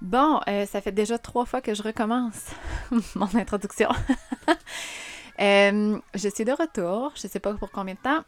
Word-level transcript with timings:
Bon, 0.00 0.40
euh, 0.48 0.66
ça 0.66 0.80
fait 0.80 0.92
déjà 0.92 1.18
trois 1.18 1.46
fois 1.46 1.60
que 1.60 1.74
je 1.74 1.82
recommence 1.82 2.50
mon 3.14 3.34
introduction. 3.34 3.88
Euh, 5.40 5.98
je 6.14 6.28
suis 6.28 6.44
de 6.44 6.52
retour, 6.52 7.10
je 7.16 7.26
ne 7.26 7.28
sais 7.28 7.40
pas 7.40 7.52
pour 7.54 7.72
combien 7.72 7.94
de 7.94 7.98
temps. 7.98 8.22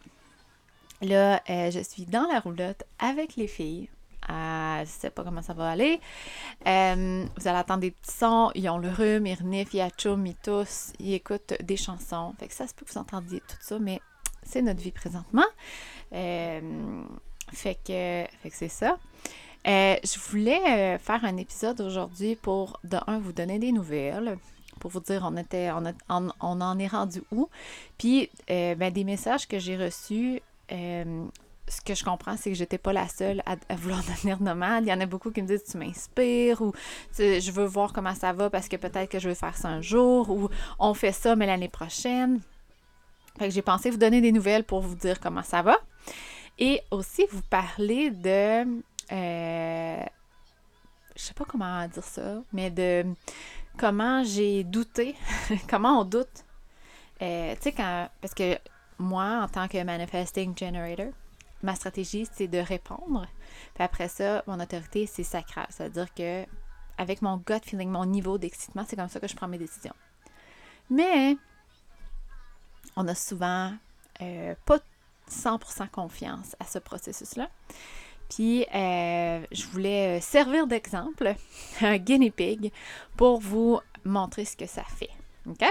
Là, 1.03 1.41
euh, 1.49 1.71
je 1.71 1.79
suis 1.79 2.05
dans 2.05 2.27
la 2.27 2.41
roulotte 2.41 2.83
avec 2.99 3.37
les 3.37 3.47
filles. 3.47 3.89
je 4.29 4.81
ne 4.81 4.87
sais 4.87 5.11
pas 5.11 5.23
comment 5.23 5.41
ça 5.41 5.53
va 5.53 5.71
aller. 5.71 6.01
vous 6.65 6.69
allez 7.49 7.59
entendre 7.59 7.83
des 7.83 7.93
petits 7.93 8.11
sons. 8.11 8.51
Ils 8.57 8.69
ont 8.69 8.79
le 8.79 8.89
rhume, 8.89 9.25
ils 9.25 9.37
reniflent, 9.37 9.77
ils 9.77 9.83
achoument, 9.83 10.27
ils 10.27 10.35
toussent, 10.35 10.95
ils 10.99 11.15
écoutent 11.15 11.55
des 11.63 11.77
chansons. 11.77 12.35
Fait 12.41 12.49
que 12.49 12.55
ça 12.55 12.67
se 12.67 12.75
peut 12.75 12.85
que 12.85 12.91
vous 12.91 12.99
entendiez 12.99 13.39
tout 13.39 13.57
ça, 13.61 13.79
mais 13.79 14.01
c'est 14.43 14.63
notre 14.63 14.81
vie 14.81 14.91
présentement. 14.91 15.47
fait 16.11 17.79
que 17.85 18.27
c'est 18.51 18.69
ça. 18.69 18.99
Euh, 19.67 19.97
je 20.05 20.19
voulais 20.31 20.61
euh, 20.69 20.99
faire 20.99 21.25
un 21.25 21.37
épisode 21.37 21.81
aujourd'hui 21.81 22.37
pour, 22.37 22.79
de 22.85 22.99
un, 23.07 23.19
vous 23.19 23.33
donner 23.33 23.59
des 23.59 23.73
nouvelles, 23.73 24.39
pour 24.79 24.93
vous 24.93 25.01
dire 25.01 25.29
on, 25.29 25.37
était, 25.37 25.71
on, 26.09 26.31
en 26.41 26.79
est 26.79 26.87
rendu 26.87 27.23
où. 27.33 27.49
Puis, 27.99 28.31
euh, 28.49 28.77
ben, 28.77 28.93
des 28.93 29.03
messages 29.03 29.49
que 29.49 29.59
j'ai 29.59 29.77
reçus, 29.77 30.41
ce 30.71 31.81
que 31.85 31.95
je 31.97 32.05
comprends, 32.05 32.37
c'est 32.37 32.51
que 32.51 32.57
j'étais 32.57 32.79
pas 32.79 32.93
la 32.93 33.09
seule 33.09 33.43
à, 33.45 33.57
vouloir 33.75 34.03
devenir 34.09 34.41
nomade. 34.41 34.85
Il 34.85 34.89
y 34.89 34.93
en 34.93 35.01
a 35.01 35.07
beaucoup 35.07 35.33
qui 35.33 35.43
me 35.43 35.49
disent 35.49 35.65
tu 35.65 35.79
m'inspires 35.79 36.63
ou 36.63 36.73
je 37.19 37.51
veux 37.51 37.67
voir 37.67 37.93
comment 37.93 38.15
ça 38.15 38.33
va 38.33 38.51
parce 38.51 38.69
que 38.69 38.77
peut-être 38.77 39.11
que 39.11 39.19
je 39.19 39.29
veux 39.29 39.35
faire 39.35 39.57
ça 39.57 39.69
un 39.69 39.81
jour 39.81 40.31
ou 40.31 40.49
on 40.79 40.95
fait 40.95 41.13
ça 41.13 41.35
mais 41.35 41.47
l'année 41.47 41.69
prochaine. 41.69 42.41
Fait 43.37 43.49
que 43.49 43.55
j'ai 43.55 43.63
pensé 43.63 43.91
vous 43.91 43.99
donner 43.99 44.21
des 44.21 44.33
nouvelles 44.33 44.65
pour 44.65 44.81
vous 44.81 44.95
dire 44.95 45.19
comment 45.19 45.43
ça 45.43 45.63
va. 45.63 45.77
Et 46.59 46.81
aussi 46.91 47.27
vous 47.33 47.43
parler 47.43 48.11
de 48.11 48.65
euh, 49.13 50.05
je 51.15 51.23
sais 51.23 51.35
pas 51.35 51.45
comment 51.45 51.87
dire 51.89 52.05
ça, 52.05 52.43
mais 52.53 52.71
de 52.71 53.05
comment 53.79 54.25
j'ai 54.25 54.65
douté, 54.65 55.15
comment 55.71 56.01
on 56.01 56.05
doute. 56.05 56.45
Euh, 57.23 57.55
tu 57.57 57.63
sais, 57.63 57.73
quand. 57.73 58.09
Parce 58.21 58.35
que 58.35 58.59
moi, 58.99 59.43
en 59.43 59.49
tant 59.49 59.69
que 59.69 59.83
manifesting 59.83 60.57
generator, 60.57 61.13
ma 61.63 61.75
stratégie, 61.75 62.27
c'est 62.33 62.49
de 62.49 62.59
répondre. 62.59 63.27
Puis 63.75 63.85
après 63.85 64.09
ça, 64.09 64.43
mon 64.47 64.61
autorité, 64.61 65.07
c'est 65.07 65.25
sacral. 65.25 65.67
C'est-à-dire 65.71 66.13
que, 66.15 66.45
avec 66.99 67.23
mon 67.23 67.37
gut 67.39 67.61
feeling, 67.65 67.91
mon 67.91 68.07
niveau 68.07 68.39
d'excitement, 68.39 68.85
c'est 68.87 68.97
comme 68.97 69.09
ça 69.09 69.21
que 69.21 69.29
je 69.29 69.37
prends 69.37 69.49
mes 69.49 69.59
décisions. 69.59 69.95
Mais, 70.91 71.37
on 72.97 73.07
a 73.09 73.15
souvent 73.15 73.73
euh, 74.23 74.55
pas 74.65 74.79
100% 75.31 75.89
confiance 75.91 76.57
à 76.61 76.65
ce 76.65 76.79
processus-là. 76.79 77.51
Puis, 78.29 78.67
euh, 78.75 79.45
je 79.53 79.67
voulais 79.67 80.19
euh, 80.19 80.21
servir 80.21 80.67
d'exemple 80.67 81.35
un 81.81 81.97
guinea 81.99 82.31
pig 82.31 82.73
pour 83.17 83.41
vous 83.41 83.81
montrer 84.05 84.45
ce 84.45 84.57
que 84.57 84.67
ça 84.67 84.83
fait. 84.83 85.11
OK? 85.49 85.65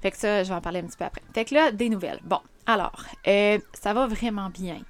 Fait 0.00 0.10
que 0.10 0.16
ça, 0.16 0.42
je 0.42 0.48
vais 0.48 0.54
en 0.54 0.60
parler 0.60 0.80
un 0.80 0.86
petit 0.86 0.96
peu 0.96 1.04
après. 1.04 1.22
Fait 1.32 1.44
que 1.44 1.54
là, 1.54 1.70
des 1.70 1.88
nouvelles. 1.88 2.20
Bon, 2.24 2.40
alors, 2.66 3.04
euh, 3.26 3.58
ça 3.72 3.94
va 3.94 4.06
vraiment 4.06 4.50
bien. 4.50 4.80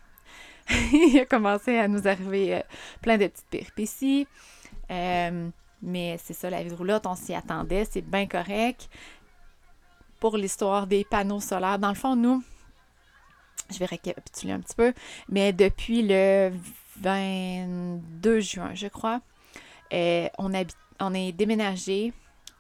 Il 0.93 1.19
a 1.21 1.27
commencé 1.27 1.77
à 1.77 1.89
nous 1.89 2.09
arriver 2.09 2.63
plein 3.03 3.19
de 3.19 3.27
petites 3.27 3.47
péripéties. 3.51 4.27
mais 4.89 6.19
c'est 6.23 6.35
ça, 6.35 6.49
la 6.49 6.63
vie 6.63 6.71
de 6.71 6.75
roulotte, 6.75 7.07
on 7.07 7.15
s'y 7.15 7.35
attendait, 7.35 7.85
c'est 7.85 8.01
bien 8.03 8.27
correct. 8.27 8.89
Pour 10.19 10.37
l'histoire 10.37 10.87
des 10.87 11.05
panneaux 11.05 11.41
solaires, 11.41 11.79
dans 11.79 11.89
le 11.89 11.95
fond, 11.95 12.15
nous, 12.15 12.43
je 13.71 13.79
vais 13.79 13.87
récapituler 13.87 14.53
un 14.53 14.61
petit 14.61 14.77
peu, 14.77 14.93
mais 15.29 15.53
depuis 15.53 16.03
le 16.03 16.53
22 17.01 18.41
juin, 18.41 18.71
je 18.75 18.89
crois. 18.89 19.21
Euh, 19.93 20.29
on, 20.39 20.53
on 21.01 21.15
est 21.15 21.33
déménagé 21.33 22.13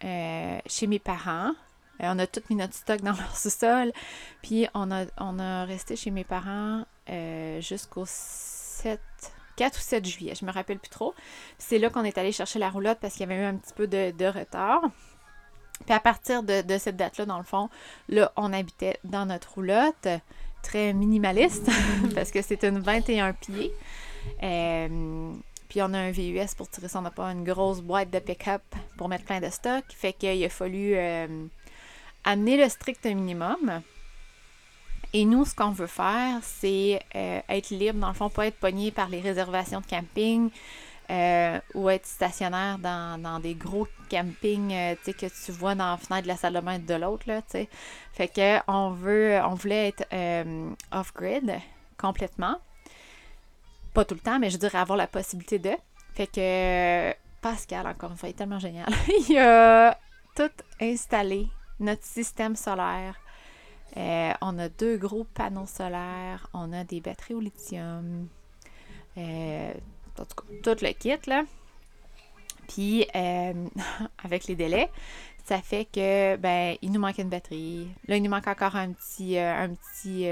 euh, 0.04 0.58
chez 0.66 0.86
mes 0.86 0.98
parents. 0.98 1.52
Euh, 2.00 2.12
on 2.14 2.18
a 2.18 2.26
tout 2.26 2.42
mis 2.50 2.56
notre 2.56 2.74
stock 2.74 3.00
dans 3.00 3.12
leur 3.16 3.36
sous-sol. 3.36 3.92
Puis 4.42 4.66
on 4.74 4.90
a, 4.90 5.64
resté 5.64 5.96
chez 5.96 6.10
mes 6.10 6.24
parents 6.24 6.84
jusqu'au 7.60 8.04
7, 8.06 9.00
4 9.56 9.76
ou 9.76 9.80
7 9.80 10.04
juillet. 10.04 10.34
Je 10.38 10.44
me 10.44 10.52
rappelle 10.52 10.78
plus 10.78 10.90
trop. 10.90 11.14
C'est 11.58 11.78
là 11.78 11.90
qu'on 11.90 12.04
est 12.04 12.18
allé 12.18 12.32
chercher 12.32 12.58
la 12.58 12.70
roulotte 12.70 12.98
parce 13.00 13.14
qu'il 13.14 13.28
y 13.28 13.32
avait 13.32 13.42
eu 13.42 13.44
un 13.44 13.56
petit 13.56 13.74
peu 13.74 13.86
de, 13.86 14.26
retard. 14.26 14.82
Puis 15.84 15.94
à 15.94 16.00
partir 16.00 16.42
de, 16.42 16.78
cette 16.78 16.96
date-là, 16.96 17.26
dans 17.26 17.38
le 17.38 17.44
fond, 17.44 17.68
on 18.36 18.52
habitait 18.52 18.98
dans 19.04 19.26
notre 19.26 19.54
roulotte, 19.54 20.08
très 20.62 20.92
minimaliste, 20.92 21.68
parce 22.14 22.30
que 22.30 22.40
c'est 22.40 22.64
une 22.64 22.78
21 22.78 23.32
pieds. 23.32 23.72
Euh, 24.42 25.32
puis 25.68 25.80
on 25.82 25.94
a 25.94 25.98
un 25.98 26.10
VUS 26.10 26.54
pour 26.56 26.68
tirer 26.68 26.88
ça. 26.88 26.98
On 26.98 27.02
n'a 27.02 27.10
pas 27.10 27.26
une 27.26 27.44
grosse 27.44 27.80
boîte 27.80 28.10
de 28.10 28.18
pick-up 28.18 28.62
pour 28.96 29.08
mettre 29.08 29.24
plein 29.24 29.40
de 29.40 29.50
stock. 29.50 29.84
Fait 29.90 30.12
qu'il 30.12 30.44
a 30.44 30.48
fallu 30.48 30.94
euh, 30.94 31.46
amener 32.24 32.56
le 32.62 32.68
strict 32.68 33.04
minimum. 33.06 33.82
Et 35.14 35.24
nous, 35.24 35.44
ce 35.44 35.54
qu'on 35.54 35.70
veut 35.70 35.86
faire, 35.86 36.38
c'est 36.42 37.02
euh, 37.14 37.40
être 37.48 37.70
libre, 37.70 37.98
dans 37.98 38.08
le 38.08 38.14
fond, 38.14 38.30
pas 38.30 38.46
être 38.46 38.58
pogné 38.58 38.90
par 38.90 39.08
les 39.08 39.20
réservations 39.20 39.80
de 39.80 39.86
camping 39.86 40.50
ou 41.74 41.90
être 41.90 42.06
stationnaire 42.06 42.78
dans, 42.78 43.38
des 43.38 43.54
gros 43.54 43.86
campings 44.08 44.70
que 44.70 45.44
tu 45.44 45.52
vois 45.52 45.74
dans 45.74 45.90
la 45.90 45.96
fenêtre 45.98 46.22
de 46.22 46.28
la 46.28 46.38
salle 46.38 46.54
de 46.54 46.60
bain 46.60 46.78
de 46.78 46.94
l'autre. 46.94 47.26
Fait 48.14 48.28
que 48.28 48.60
on 48.66 48.92
veut 48.92 49.38
on 49.44 49.52
voulait 49.52 49.88
être 49.88 50.06
off-grid 50.90 51.60
complètement. 51.98 52.56
Pas 53.94 54.04
tout 54.04 54.14
le 54.14 54.20
temps, 54.20 54.38
mais 54.38 54.50
je 54.50 54.56
dirais 54.56 54.78
avoir 54.78 54.96
la 54.96 55.06
possibilité 55.06 55.58
de. 55.58 55.72
Fait 56.14 56.26
que 56.26 57.14
Pascal, 57.42 57.86
encore 57.86 58.10
une 58.10 58.16
fois, 58.16 58.28
est 58.28 58.34
tellement 58.34 58.58
génial. 58.58 58.88
il 59.28 59.38
a 59.38 59.98
tout 60.34 60.50
installé, 60.80 61.48
notre 61.80 62.04
système 62.04 62.56
solaire. 62.56 63.16
Euh, 63.96 64.32
on 64.40 64.58
a 64.58 64.68
deux 64.70 64.96
gros 64.96 65.24
panneaux 65.24 65.66
solaires, 65.66 66.48
on 66.54 66.72
a 66.72 66.84
des 66.84 67.00
batteries 67.00 67.34
au 67.34 67.40
lithium, 67.40 68.28
euh, 69.18 69.72
en 70.18 70.24
tout, 70.24 70.34
cas, 70.36 70.74
tout 70.74 70.84
le 70.84 70.92
kit, 70.92 71.18
là. 71.26 71.44
Puis, 72.68 73.06
euh, 73.14 73.52
avec 74.24 74.46
les 74.46 74.54
délais, 74.54 74.90
ça 75.44 75.60
fait 75.60 75.84
que, 75.84 76.36
ben, 76.36 76.76
il 76.80 76.92
nous 76.92 77.00
manque 77.00 77.18
une 77.18 77.28
batterie. 77.28 77.88
Là, 78.08 78.16
il 78.16 78.22
nous 78.22 78.30
manque 78.30 78.46
encore 78.46 78.76
un 78.76 78.92
petit, 78.92 79.38
un 79.38 79.74
petit 79.74 80.26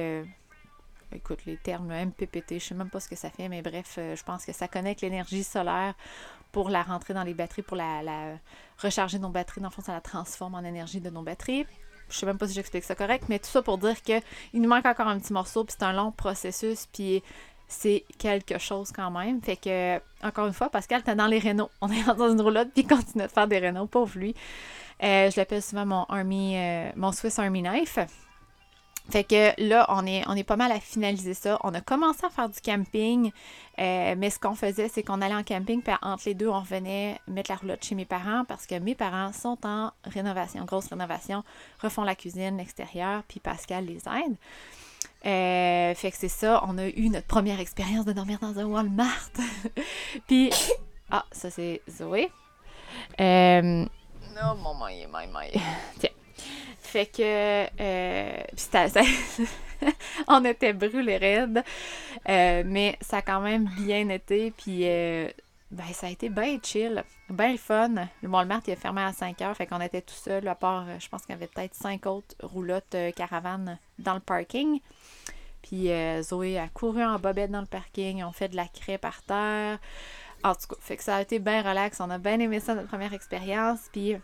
écoute, 1.13 1.41
les 1.47 1.57
termes 1.57 1.93
MPPT, 1.93 2.55
je 2.55 2.59
sais 2.59 2.75
même 2.75 2.91
pas 2.91 3.01
ce 3.01 3.09
que 3.09 3.17
ça 3.17 3.31
fait, 3.31 3.49
mais 3.49 3.63
bref, 3.63 3.97
euh, 3.99 4.17
je 4.17 4.23
pense 4.23 4.45
que 4.45 4.53
ça 4.53 4.69
connecte 4.69 5.01
l'énergie 5.03 5.45
solaire 5.45 5.95
pour 6.53 6.71
la 6.71 6.83
rentrer 6.83 7.15
dans 7.15 7.23
les 7.23 7.35
batteries, 7.35 7.63
pour 7.63 7.77
la, 7.77 8.37
recharger 8.79 9.19
nos 9.19 9.29
batteries. 9.29 9.61
Dans 9.61 9.69
le 9.69 9.73
fond, 9.73 9.83
ça 9.83 9.93
la 9.93 10.01
transforme 10.01 10.55
en 10.55 10.65
énergie 10.65 11.01
de 11.01 11.11
nos 11.11 11.23
batteries. 11.23 11.67
Je 12.09 12.17
sais 12.17 12.27
même 12.27 12.39
pas 12.39 12.49
si 12.49 12.55
j'explique 12.55 12.85
ça 12.85 12.95
correct, 12.95 13.25
mais 13.29 13.39
tout 13.39 13.47
ça 13.47 13.63
pour 13.63 13.79
dire 13.79 14.01
qu'il 14.03 14.23
nous 14.55 14.69
manque 14.69 14.87
encore 14.87 15.07
un 15.07 15.19
petit 15.19 15.33
morceau, 15.33 15.65
puis 15.65 15.77
c'est 15.79 15.85
un 15.85 15.93
long 15.93 16.11
processus, 16.11 16.87
puis 16.93 17.23
c'est 17.69 18.05
quelque 18.19 18.59
chose 18.59 18.91
quand 18.91 19.13
même. 19.13 19.41
Fait 19.41 19.57
que, 19.57 20.01
encore 20.27 20.49
une 20.49 20.53
fois, 20.53 20.71
Pascal, 20.71 21.05
t'es 21.05 21.15
dans 21.15 21.29
les 21.29 21.39
rénaux. 21.39 21.71
On 21.81 21.91
est 21.91 22.03
dans 22.05 22.31
une 22.31 22.41
roulotte, 22.41 22.71
puis 22.75 22.83
il 22.83 22.89
continue 22.89 23.25
de 23.25 23.29
faire 23.29 23.47
des 23.47 23.59
rénaux, 23.59 23.87
pauvre 23.87 24.19
lui. 24.19 24.35
Euh, 25.03 25.31
je 25.31 25.37
l'appelle 25.39 25.63
souvent 25.63 25.87
mon 25.87 26.05
Army, 26.05 26.59
euh, 26.59 26.91
mon 26.97 27.13
Swiss 27.13 27.39
Army 27.39 27.63
Knife. 27.63 27.99
Fait 29.11 29.25
que 29.25 29.61
là, 29.61 29.87
on 29.89 30.07
est, 30.07 30.23
on 30.29 30.37
est 30.37 30.45
pas 30.45 30.57
mal 30.57 30.71
à 30.71 30.79
finaliser 30.79 31.35
ça. 31.35 31.59
On 31.65 31.75
a 31.75 31.81
commencé 31.81 32.25
à 32.25 32.31
faire 32.31 32.49
du 32.49 32.61
camping, 32.61 33.33
euh, 33.79 34.15
mais 34.17 34.31
ce 34.31 34.39
qu'on 34.39 34.55
faisait, 34.55 34.89
c'est 34.89 35.03
qu'on 35.03 35.21
allait 35.21 35.35
en 35.35 35.43
camping, 35.43 35.83
puis 35.83 35.93
entre 36.01 36.23
les 36.27 36.35
deux, 36.35 36.49
on 36.49 36.61
revenait 36.61 37.19
mettre 37.27 37.51
la 37.51 37.57
roulotte 37.57 37.85
chez 37.85 37.97
mes 37.97 38.05
parents 38.05 38.45
parce 38.47 38.67
que 38.67 38.79
mes 38.79 38.95
parents 38.95 39.33
sont 39.33 39.59
en 39.65 39.91
rénovation, 40.05 40.65
grosse 40.65 40.87
rénovation, 40.87 41.43
refont 41.83 42.05
la 42.05 42.15
cuisine, 42.15 42.57
l'extérieur, 42.57 43.23
puis 43.27 43.41
Pascal 43.41 43.85
les 43.85 43.97
aide. 43.97 44.37
Euh, 45.27 45.95
fait 45.95 46.11
que 46.11 46.17
c'est 46.17 46.29
ça, 46.29 46.63
on 46.67 46.79
a 46.79 46.87
eu 46.87 47.11
notre 47.11 47.27
première 47.27 47.61
expérience 47.61 48.05
de 48.05 48.13
dormir 48.13 48.39
dans 48.41 48.59
un 48.59 48.65
Walmart. 48.65 49.31
puis, 50.29 50.51
ah, 51.11 51.25
ça 51.33 51.51
c'est 51.51 51.83
Zoé. 51.91 52.31
Euh, 53.21 53.63
non, 53.63 54.55
mon 54.63 54.75
maille, 54.75 55.07
maille, 55.11 55.61
Tiens. 55.99 56.11
Fait 56.91 57.07
que 57.07 57.69
euh, 57.81 58.43
on 60.27 60.45
était 60.45 60.73
brûlés 60.73 61.19
raides, 61.19 61.63
euh, 62.29 62.65
mais 62.67 62.99
ça 63.01 63.19
a 63.19 63.23
quand 63.23 63.41
même 63.41 63.71
bien 63.79 64.09
été. 64.09 64.51
Puis 64.51 64.81
euh, 64.89 65.29
ben, 65.71 65.85
ça 65.93 66.09
a 66.09 66.11
été 66.11 66.29
bien 66.29 66.59
chill, 66.61 67.05
bien 67.29 67.57
fun. 67.57 67.95
Le 68.23 68.29
Walmart 68.29 68.63
il 68.67 68.73
a 68.73 68.77
fermé 68.77 69.03
à 69.03 69.13
5 69.13 69.41
heures, 69.43 69.57
fait 69.57 69.69
qu'on 69.69 69.81
était 69.81 70.03
tout 70.03 70.17
seul, 70.17 70.49
à 70.49 70.57
part, 70.57 70.85
je 70.99 71.09
pense 71.09 71.23
qu'il 71.23 71.31
y 71.31 71.35
avait 71.35 71.47
peut-être 71.47 71.77
5 71.77 72.05
autres 72.07 72.35
roulottes 72.43 72.97
caravanes 73.15 73.79
dans 74.01 74.15
le 74.15 74.21
parking. 74.21 74.81
Puis 75.63 75.91
Zoé 76.23 76.59
a 76.59 76.67
couru 76.71 77.05
en 77.05 77.21
bobette 77.21 77.53
dans 77.53 77.61
le 77.61 77.67
parking, 77.67 78.25
on 78.25 78.33
fait 78.33 78.49
de 78.49 78.57
la 78.57 78.67
craie 78.67 78.99
par 78.99 79.23
terre. 79.23 79.79
En 80.43 80.57
tout 80.57 80.67
cas, 80.67 80.77
fait 80.81 80.97
que 80.97 81.05
ça 81.05 81.17
a 81.17 81.23
été 81.23 81.39
bien 81.39 81.63
relax. 81.63 82.01
On 82.01 82.11
a 82.11 82.19
bien 82.19 82.41
aimé 82.41 82.59
ça, 82.59 82.75
notre 82.75 82.89
première 82.89 83.13
expérience. 83.13 83.79
Puis 83.93 84.17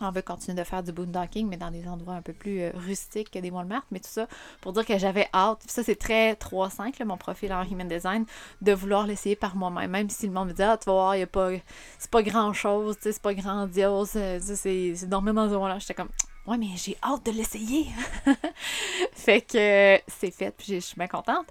on 0.00 0.10
veut 0.10 0.22
continuer 0.22 0.56
de 0.58 0.64
faire 0.64 0.82
du 0.82 0.92
boondocking, 0.92 1.48
mais 1.48 1.56
dans 1.56 1.70
des 1.70 1.86
endroits 1.88 2.14
un 2.14 2.22
peu 2.22 2.32
plus 2.32 2.60
euh, 2.60 2.70
rustiques 2.74 3.30
que 3.30 3.38
des 3.38 3.50
Walmart. 3.50 3.84
Mais 3.90 4.00
tout 4.00 4.08
ça 4.08 4.26
pour 4.60 4.72
dire 4.72 4.84
que 4.84 4.98
j'avais 4.98 5.28
hâte. 5.34 5.62
Ça, 5.66 5.82
c'est 5.82 5.96
très 5.96 6.34
3-5, 6.34 7.02
mon 7.04 7.16
profil 7.16 7.52
en 7.52 7.62
Human 7.64 7.88
Design, 7.88 8.24
de 8.62 8.72
vouloir 8.72 9.06
l'essayer 9.06 9.36
par 9.36 9.56
moi-même. 9.56 9.90
Même 9.90 10.10
si 10.10 10.26
le 10.26 10.32
monde 10.32 10.48
me 10.48 10.52
dit, 10.52 10.62
ah, 10.62 10.76
tu 10.76 10.86
vas 10.86 10.92
voir, 10.92 11.16
y 11.16 11.22
a 11.22 11.26
pas, 11.26 11.50
c'est 11.98 12.10
pas 12.10 12.22
grand-chose, 12.22 12.96
c'est 13.00 13.20
pas 13.20 13.34
grandiose, 13.34 14.12
euh, 14.16 14.38
c'est, 14.40 14.94
dans 15.06 15.20
un 15.20 15.68
là 15.68 15.78
J'étais 15.78 15.94
comme, 15.94 16.10
ouais, 16.46 16.58
mais 16.58 16.68
j'ai 16.76 16.96
hâte 17.02 17.26
de 17.26 17.32
l'essayer. 17.32 17.86
fait 19.12 19.40
que 19.40 20.00
c'est 20.06 20.30
fait, 20.30 20.54
puis 20.56 20.74
je 20.74 20.80
suis 20.80 20.96
bien 20.96 21.08
contente. 21.08 21.46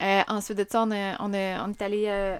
Euh, 0.00 0.22
ensuite 0.28 0.56
de 0.56 0.66
ça, 0.68 0.82
on, 0.82 0.90
on, 0.90 1.30
on 1.30 1.32
est 1.32 1.82
allé 1.82 2.38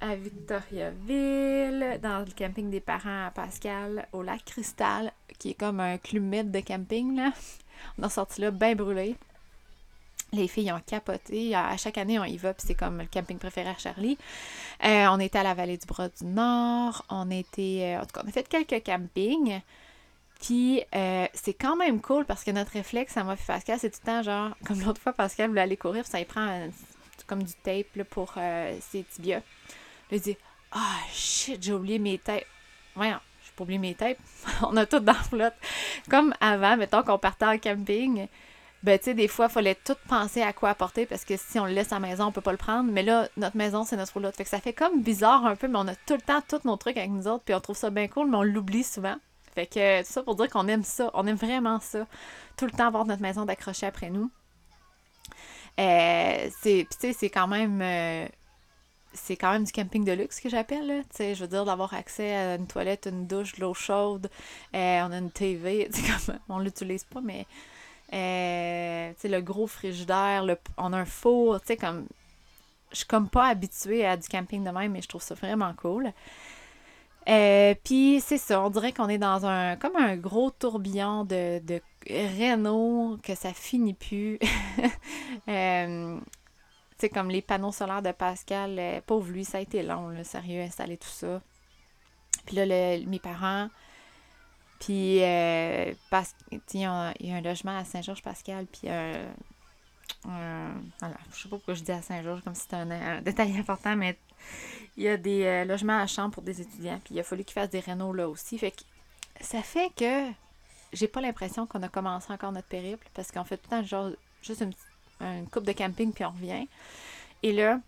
à 0.00 0.14
Victoriaville, 0.14 1.98
dans 2.02 2.20
le 2.20 2.32
camping 2.36 2.70
des 2.70 2.80
parents 2.80 3.26
à 3.26 3.30
Pascal, 3.30 4.08
au 4.12 4.22
lac 4.22 4.44
Cristal, 4.44 5.12
qui 5.38 5.50
est 5.50 5.54
comme 5.54 5.80
un 5.80 5.98
club 5.98 6.50
de 6.50 6.60
camping. 6.60 7.16
Là. 7.16 7.32
On 7.98 8.04
a 8.04 8.08
sorti 8.08 8.40
là 8.40 8.50
bien 8.50 8.74
brûlé. 8.74 9.16
Les 10.32 10.46
filles 10.48 10.72
ont 10.72 10.80
capoté. 10.84 11.54
À 11.54 11.76
chaque 11.76 11.98
année, 11.98 12.18
on 12.18 12.24
y 12.24 12.36
va, 12.36 12.54
puis 12.54 12.64
c'est 12.66 12.74
comme 12.74 12.98
le 12.98 13.06
camping 13.06 13.38
préféré 13.38 13.68
à 13.68 13.76
Charlie. 13.76 14.16
Euh, 14.84 15.06
on 15.10 15.18
était 15.18 15.38
à 15.38 15.42
la 15.42 15.54
vallée 15.54 15.76
du 15.76 15.86
Bras 15.86 16.08
du 16.08 16.24
Nord. 16.24 17.04
On 17.10 17.30
était. 17.30 17.96
Euh, 17.96 18.00
en 18.00 18.06
tout 18.06 18.12
cas, 18.12 18.22
on 18.24 18.28
a 18.28 18.32
fait 18.32 18.48
quelques 18.48 18.84
campings. 18.84 19.60
Puis 20.40 20.82
euh, 20.94 21.26
c'est 21.34 21.52
quand 21.52 21.76
même 21.76 22.00
cool 22.00 22.24
parce 22.24 22.44
que 22.44 22.50
notre 22.50 22.72
réflexe, 22.72 23.12
ça 23.12 23.24
m'a 23.24 23.36
fait 23.36 23.52
Pascal, 23.52 23.78
c'est 23.78 23.90
tout 23.90 23.98
le 24.02 24.06
temps 24.06 24.22
genre, 24.22 24.56
comme 24.64 24.80
l'autre 24.80 25.00
fois, 25.00 25.12
Pascal 25.12 25.50
voulait 25.50 25.60
aller 25.60 25.76
courir, 25.76 26.02
puis 26.02 26.10
ça 26.10 26.20
y 26.20 26.24
prend 26.24 26.68
comme 27.26 27.42
du 27.42 27.52
tape 27.62 28.02
pour 28.08 28.32
ses 28.80 29.04
tibias. 29.04 29.42
Là, 30.10 30.16
il 30.16 30.20
dit 30.20 30.36
Ah, 30.72 30.98
shit, 31.12 31.62
j'ai 31.62 31.72
oublié 31.72 31.98
mes 31.98 32.18
tapes. 32.18 32.44
Voyons, 32.94 33.18
j'ai 33.44 33.52
pas 33.56 33.62
oublié 33.64 33.78
mes 33.78 33.94
tapes. 33.94 34.18
on 34.62 34.76
a 34.76 34.86
tout 34.86 35.00
dans 35.00 35.12
la 35.12 35.18
flotte. 35.18 35.54
Comme 36.08 36.34
avant, 36.40 36.76
mettons 36.76 37.02
qu'on 37.02 37.18
partait 37.18 37.46
en 37.46 37.58
camping. 37.58 38.26
Ben, 38.82 38.98
tu 38.98 39.06
sais, 39.06 39.14
des 39.14 39.28
fois, 39.28 39.46
il 39.46 39.52
fallait 39.52 39.74
tout 39.74 39.96
penser 40.08 40.40
à 40.40 40.54
quoi 40.54 40.70
apporter 40.70 41.04
parce 41.04 41.26
que 41.26 41.36
si 41.36 41.58
on 41.58 41.66
le 41.66 41.72
laisse 41.72 41.92
à 41.92 41.96
la 41.96 42.08
maison, 42.08 42.24
on 42.24 42.32
peut 42.32 42.40
pas 42.40 42.52
le 42.52 42.56
prendre. 42.56 42.90
Mais 42.90 43.02
là, 43.02 43.28
notre 43.36 43.56
maison, 43.56 43.84
c'est 43.84 43.96
notre 43.96 44.14
roulotte. 44.14 44.36
Fait 44.36 44.44
que 44.44 44.50
ça 44.50 44.60
fait 44.60 44.72
comme 44.72 45.02
bizarre 45.02 45.44
un 45.44 45.54
peu, 45.54 45.68
mais 45.68 45.78
on 45.78 45.86
a 45.86 45.94
tout 45.94 46.14
le 46.14 46.22
temps 46.22 46.40
tous 46.48 46.64
nos 46.64 46.76
trucs 46.76 46.96
avec 46.96 47.10
nous 47.10 47.28
autres, 47.28 47.44
puis 47.44 47.54
on 47.54 47.60
trouve 47.60 47.76
ça 47.76 47.90
bien 47.90 48.08
cool, 48.08 48.30
mais 48.30 48.38
on 48.38 48.42
l'oublie 48.42 48.84
souvent. 48.84 49.16
Fait 49.54 49.66
que 49.66 50.00
tout 50.00 50.06
ça 50.10 50.22
pour 50.22 50.34
dire 50.36 50.48
qu'on 50.48 50.66
aime 50.68 50.84
ça. 50.84 51.10
On 51.12 51.26
aime 51.26 51.36
vraiment 51.36 51.78
ça. 51.80 52.06
Tout 52.56 52.64
le 52.64 52.70
temps 52.70 52.86
avoir 52.86 53.04
notre 53.04 53.20
maison 53.20 53.44
d'accrocher 53.44 53.86
après 53.86 54.08
nous. 54.08 54.30
Euh, 55.78 56.48
c'est, 56.62 56.86
tu 56.90 56.96
sais, 56.98 57.12
c'est 57.12 57.30
quand 57.30 57.48
même 57.48 57.80
euh, 57.82 58.26
c'est 59.12 59.36
quand 59.36 59.52
même 59.52 59.64
du 59.64 59.72
camping 59.72 60.04
de 60.04 60.12
luxe 60.12 60.40
que 60.40 60.48
j'appelle. 60.48 61.04
Je 61.18 61.34
veux 61.34 61.48
dire, 61.48 61.64
d'avoir 61.64 61.94
accès 61.94 62.34
à 62.34 62.54
une 62.54 62.66
toilette, 62.66 63.06
une 63.10 63.26
douche, 63.26 63.54
de 63.56 63.62
l'eau 63.62 63.74
chaude, 63.74 64.30
euh, 64.74 65.02
on 65.02 65.12
a 65.12 65.18
une 65.18 65.30
TV, 65.30 65.88
comme, 66.26 66.38
on 66.48 66.58
l'utilise 66.58 67.04
pas, 67.04 67.20
mais 67.20 67.46
euh, 68.12 69.12
le 69.24 69.40
gros 69.40 69.66
frigidaire, 69.66 70.44
on 70.76 70.92
a 70.92 70.98
un 70.98 71.04
four, 71.04 71.60
tu 71.60 71.76
comme, 71.76 72.06
je 72.92 72.98
suis 72.98 73.06
comme 73.06 73.28
pas 73.28 73.46
habituée 73.46 74.04
à 74.04 74.16
du 74.16 74.28
camping 74.28 74.64
de 74.64 74.70
même, 74.70 74.92
mais 74.92 75.02
je 75.02 75.08
trouve 75.08 75.22
ça 75.22 75.34
vraiment 75.34 75.72
cool. 75.74 76.12
Euh, 77.28 77.74
puis 77.84 78.20
c'est 78.20 78.38
ça, 78.38 78.62
on 78.62 78.70
dirait 78.70 78.92
qu'on 78.92 79.08
est 79.08 79.18
dans 79.18 79.44
un 79.44 79.76
comme 79.76 79.96
un 79.96 80.16
gros 80.16 80.50
tourbillon 80.50 81.24
de, 81.24 81.60
de 81.60 81.80
Renault, 82.08 83.18
que 83.22 83.34
ça 83.34 83.52
finit 83.52 83.94
plus. 83.94 84.38
euh, 85.48 86.18
sais, 87.00 87.08
comme 87.08 87.30
les 87.30 87.42
panneaux 87.42 87.72
solaires 87.72 88.02
de 88.02 88.12
Pascal, 88.12 88.78
euh, 88.78 89.00
pauvre 89.06 89.30
lui, 89.30 89.44
ça 89.44 89.58
a 89.58 89.60
été 89.60 89.82
long, 89.82 90.08
le 90.08 90.24
sérieux, 90.24 90.62
installer 90.62 90.96
tout 90.96 91.08
ça. 91.08 91.40
Puis 92.46 92.56
là, 92.56 92.66
mes 92.66 93.18
parents, 93.18 93.68
puis, 94.80 95.22
euh, 95.22 95.92
il 96.72 96.80
y, 96.80 96.84
a 96.86 97.12
un 97.20 97.40
logement 97.42 97.76
à 97.76 97.84
Saint-Georges-Pascal, 97.84 98.66
puis 98.66 98.88
euh, 98.88 99.28
voilà, 100.24 101.16
je 101.32 101.42
sais 101.42 101.48
pas 101.50 101.56
pourquoi 101.56 101.74
je 101.74 101.82
dis 101.82 101.92
à 101.92 102.00
Saint-Georges, 102.00 102.42
comme 102.42 102.54
si 102.54 102.62
c'était 102.62 102.76
un, 102.76 103.20
détail 103.20 103.58
important, 103.58 103.94
mais 103.94 104.18
il 104.96 105.04
y 105.04 105.08
a 105.08 105.18
des 105.18 105.44
euh, 105.44 105.64
logements 105.66 106.00
à 106.00 106.06
chambre 106.06 106.30
pour 106.30 106.42
des 106.42 106.62
étudiants, 106.62 106.98
puis 107.04 107.14
il 107.14 107.20
a 107.20 107.22
fallu 107.22 107.44
qu'ils 107.44 107.52
fassent 107.52 107.70
des 107.70 107.80
rénaux 107.80 108.14
là 108.14 108.26
aussi. 108.26 108.56
Fait 108.56 108.70
que 108.70 108.80
ça 109.42 109.62
fait 109.62 109.92
que 109.94 110.30
j'ai 110.94 111.08
pas 111.08 111.20
l'impression 111.20 111.66
qu'on 111.66 111.82
a 111.82 111.88
commencé 111.88 112.32
encore 112.32 112.52
notre 112.52 112.68
périple, 112.68 113.06
parce 113.12 113.30
qu'on 113.30 113.44
fait 113.44 113.58
tout 113.58 113.68
le 113.70 113.82
temps 113.82 113.84
genre 113.84 114.10
juste 114.40 114.62
une 114.62 114.70
petite 114.70 114.89
une 115.20 115.48
coupe 115.48 115.64
de 115.64 115.72
camping, 115.72 116.12
puis 116.12 116.24
on 116.24 116.30
revient. 116.30 116.66
Et 117.42 117.52
là, 117.52 117.80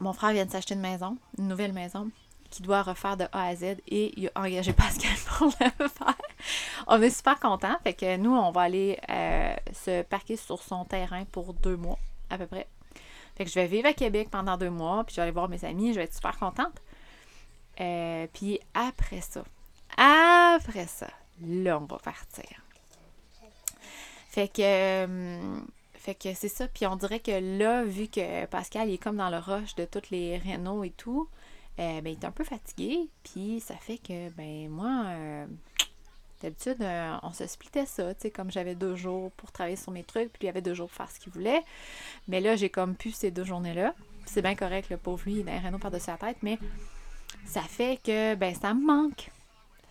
mon 0.00 0.12
frère 0.12 0.32
vient 0.32 0.46
de 0.46 0.50
s'acheter 0.50 0.74
une 0.74 0.80
maison, 0.80 1.16
une 1.38 1.48
nouvelle 1.48 1.72
maison, 1.72 2.10
qui 2.50 2.62
doit 2.62 2.82
refaire 2.82 3.16
de 3.16 3.24
A 3.32 3.46
à 3.46 3.54
Z 3.54 3.76
et 3.88 4.12
il 4.16 4.30
a 4.34 4.42
engagé 4.42 4.72
Pascal 4.74 5.16
pour 5.26 5.46
le 5.46 5.88
faire. 5.88 6.16
On 6.86 7.00
est 7.00 7.10
super 7.10 7.40
contents. 7.40 7.76
Fait 7.82 7.94
que 7.94 8.16
nous, 8.16 8.34
on 8.34 8.50
va 8.50 8.62
aller 8.62 8.98
euh, 9.08 9.54
se 9.72 10.02
parquer 10.02 10.36
sur 10.36 10.62
son 10.62 10.84
terrain 10.84 11.24
pour 11.24 11.54
deux 11.54 11.76
mois, 11.76 11.98
à 12.30 12.38
peu 12.38 12.46
près. 12.46 12.68
Fait 13.36 13.44
que 13.44 13.50
je 13.50 13.54
vais 13.54 13.66
vivre 13.66 13.88
à 13.88 13.94
Québec 13.94 14.28
pendant 14.30 14.58
deux 14.58 14.70
mois, 14.70 15.04
puis 15.04 15.14
je 15.14 15.16
vais 15.16 15.22
aller 15.22 15.32
voir 15.32 15.48
mes 15.48 15.64
amis, 15.64 15.94
je 15.94 15.98
vais 15.98 16.04
être 16.04 16.14
super 16.14 16.38
contente. 16.38 16.74
Euh, 17.80 18.26
puis 18.34 18.60
après 18.74 19.22
ça, 19.22 19.42
après 19.96 20.86
ça, 20.86 21.08
là, 21.42 21.78
on 21.78 21.86
va 21.86 21.98
partir. 21.98 22.44
Fait 24.28 24.48
que. 24.48 24.62
Euh, 24.62 25.60
fait 26.02 26.16
que 26.16 26.34
c'est 26.34 26.48
ça. 26.48 26.66
Puis 26.66 26.84
on 26.84 26.96
dirait 26.96 27.20
que 27.20 27.58
là, 27.58 27.84
vu 27.84 28.08
que 28.08 28.44
Pascal 28.46 28.90
est 28.90 28.98
comme 28.98 29.18
dans 29.18 29.30
le 29.30 29.38
rush 29.38 29.76
de 29.76 29.84
toutes 29.84 30.10
les 30.10 30.36
rénaux 30.36 30.82
et 30.82 30.90
tout, 30.90 31.28
euh, 31.78 32.00
ben, 32.00 32.12
il 32.12 32.18
est 32.18 32.24
un 32.24 32.32
peu 32.32 32.42
fatigué. 32.42 33.08
Puis 33.22 33.60
ça 33.60 33.76
fait 33.76 33.98
que, 33.98 34.28
ben, 34.30 34.68
moi, 34.68 35.04
euh, 35.06 35.46
d'habitude, 36.42 36.78
euh, 36.80 37.16
on 37.22 37.32
se 37.32 37.46
splittait 37.46 37.86
ça. 37.86 38.14
Tu 38.14 38.22
sais, 38.22 38.30
comme 38.32 38.50
j'avais 38.50 38.74
deux 38.74 38.96
jours 38.96 39.30
pour 39.36 39.52
travailler 39.52 39.76
sur 39.76 39.92
mes 39.92 40.02
trucs, 40.02 40.32
puis 40.32 40.42
il 40.42 40.46
y 40.46 40.48
avait 40.48 40.60
deux 40.60 40.74
jours 40.74 40.88
pour 40.88 40.96
faire 40.96 41.10
ce 41.14 41.20
qu'il 41.20 41.32
voulait. 41.32 41.62
Mais 42.26 42.40
là, 42.40 42.56
j'ai 42.56 42.68
comme 42.68 42.96
pu 42.96 43.12
ces 43.12 43.30
deux 43.30 43.44
journées-là. 43.44 43.94
C'est 44.26 44.42
bien 44.42 44.56
correct, 44.56 44.90
le 44.90 44.96
pauvre 44.96 45.22
lui, 45.24 45.34
il 45.34 45.48
a 45.48 45.52
un 45.52 45.60
réno 45.60 45.78
par-dessus 45.78 46.10
la 46.10 46.16
tête, 46.16 46.38
mais 46.42 46.58
ça 47.46 47.60
fait 47.60 48.00
que, 48.02 48.34
ben, 48.34 48.52
ça 48.56 48.74
me 48.74 48.84
manque. 48.84 49.30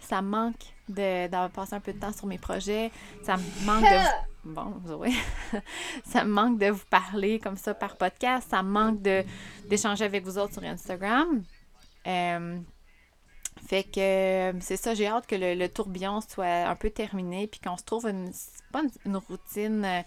Ça 0.01 0.21
me 0.21 0.27
manque 0.27 0.73
d'avoir 0.89 1.51
passé 1.51 1.73
un 1.73 1.79
peu 1.79 1.93
de 1.93 1.99
temps 1.99 2.11
sur 2.11 2.27
mes 2.27 2.37
projets. 2.37 2.91
Ça 3.23 3.37
me 3.37 3.65
manque 3.65 3.83
de. 3.83 4.27
Bon, 4.43 4.73
oui. 4.97 5.15
ça 6.03 6.23
me 6.23 6.31
manque 6.31 6.57
de 6.57 6.67
vous 6.67 6.85
parler 6.89 7.39
comme 7.39 7.57
ça 7.57 7.73
par 7.73 7.95
podcast. 7.95 8.49
Ça 8.49 8.63
me 8.63 8.69
manque 8.69 9.01
d'échanger 9.69 10.05
avec 10.05 10.23
vous 10.23 10.37
autres 10.37 10.53
sur 10.53 10.63
Instagram. 10.63 11.43
Euh, 12.07 12.59
fait 13.67 13.83
que 13.83 14.53
c'est 14.59 14.77
ça, 14.77 14.95
j'ai 14.95 15.07
hâte 15.07 15.27
que 15.27 15.35
le, 15.35 15.67
tourbillon 15.67 16.21
soit 16.21 16.67
un 16.67 16.75
peu 16.75 16.89
terminé 16.89 17.47
puis 17.47 17.59
qu'on 17.59 17.77
se 17.77 17.83
trouve 17.83 18.07
une. 18.07 18.31
pas 18.71 18.81
une, 19.05 19.17
routine. 19.17 19.85
Euh, 19.85 20.01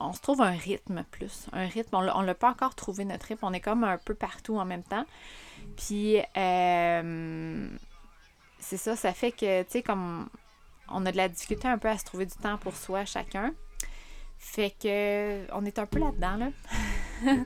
on 0.00 0.12
se 0.12 0.20
trouve 0.20 0.40
un 0.40 0.52
rythme 0.52 1.04
plus. 1.10 1.48
Un 1.52 1.66
rythme. 1.66 1.96
On 1.96 2.22
ne 2.22 2.26
l'a 2.26 2.34
pas 2.34 2.50
encore 2.50 2.74
trouvé 2.74 3.04
notre 3.04 3.26
rythme. 3.26 3.44
On 3.44 3.52
est 3.52 3.60
comme 3.60 3.84
un 3.84 3.98
peu 3.98 4.14
partout 4.14 4.56
en 4.56 4.64
même 4.64 4.84
temps. 4.84 5.04
Puis. 5.76 6.18
Euh, 6.36 7.68
c'est 8.60 8.76
ça, 8.76 8.96
ça 8.96 9.12
fait 9.12 9.32
que, 9.32 9.62
tu 9.62 9.70
sais, 9.70 9.82
comme 9.82 10.28
on 10.90 11.04
a 11.06 11.12
de 11.12 11.16
la 11.16 11.28
difficulté 11.28 11.68
un 11.68 11.78
peu 11.78 11.88
à 11.88 11.98
se 11.98 12.04
trouver 12.04 12.26
du 12.26 12.34
temps 12.34 12.58
pour 12.58 12.76
soi 12.76 13.04
chacun. 13.04 13.52
Fait 14.38 14.70
que 14.70 15.52
on 15.52 15.64
est 15.64 15.78
un 15.78 15.86
peu 15.86 15.98
là-dedans, 15.98 16.36
là. 16.36 16.48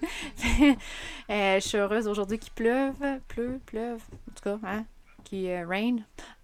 Euh, 1.31 1.55
je 1.55 1.67
suis 1.67 1.79
heureuse 1.79 2.07
aujourd'hui 2.07 2.39
qu'il 2.39 2.53
pleuve, 2.53 2.95
pleuve, 3.29 3.59
pleuve, 3.61 4.03
en 4.31 4.35
tout 4.35 4.43
cas, 4.43 4.59
hein, 4.65 4.85
qu'il 5.25 5.49
euh, 5.49 5.67
rain, 5.67 5.97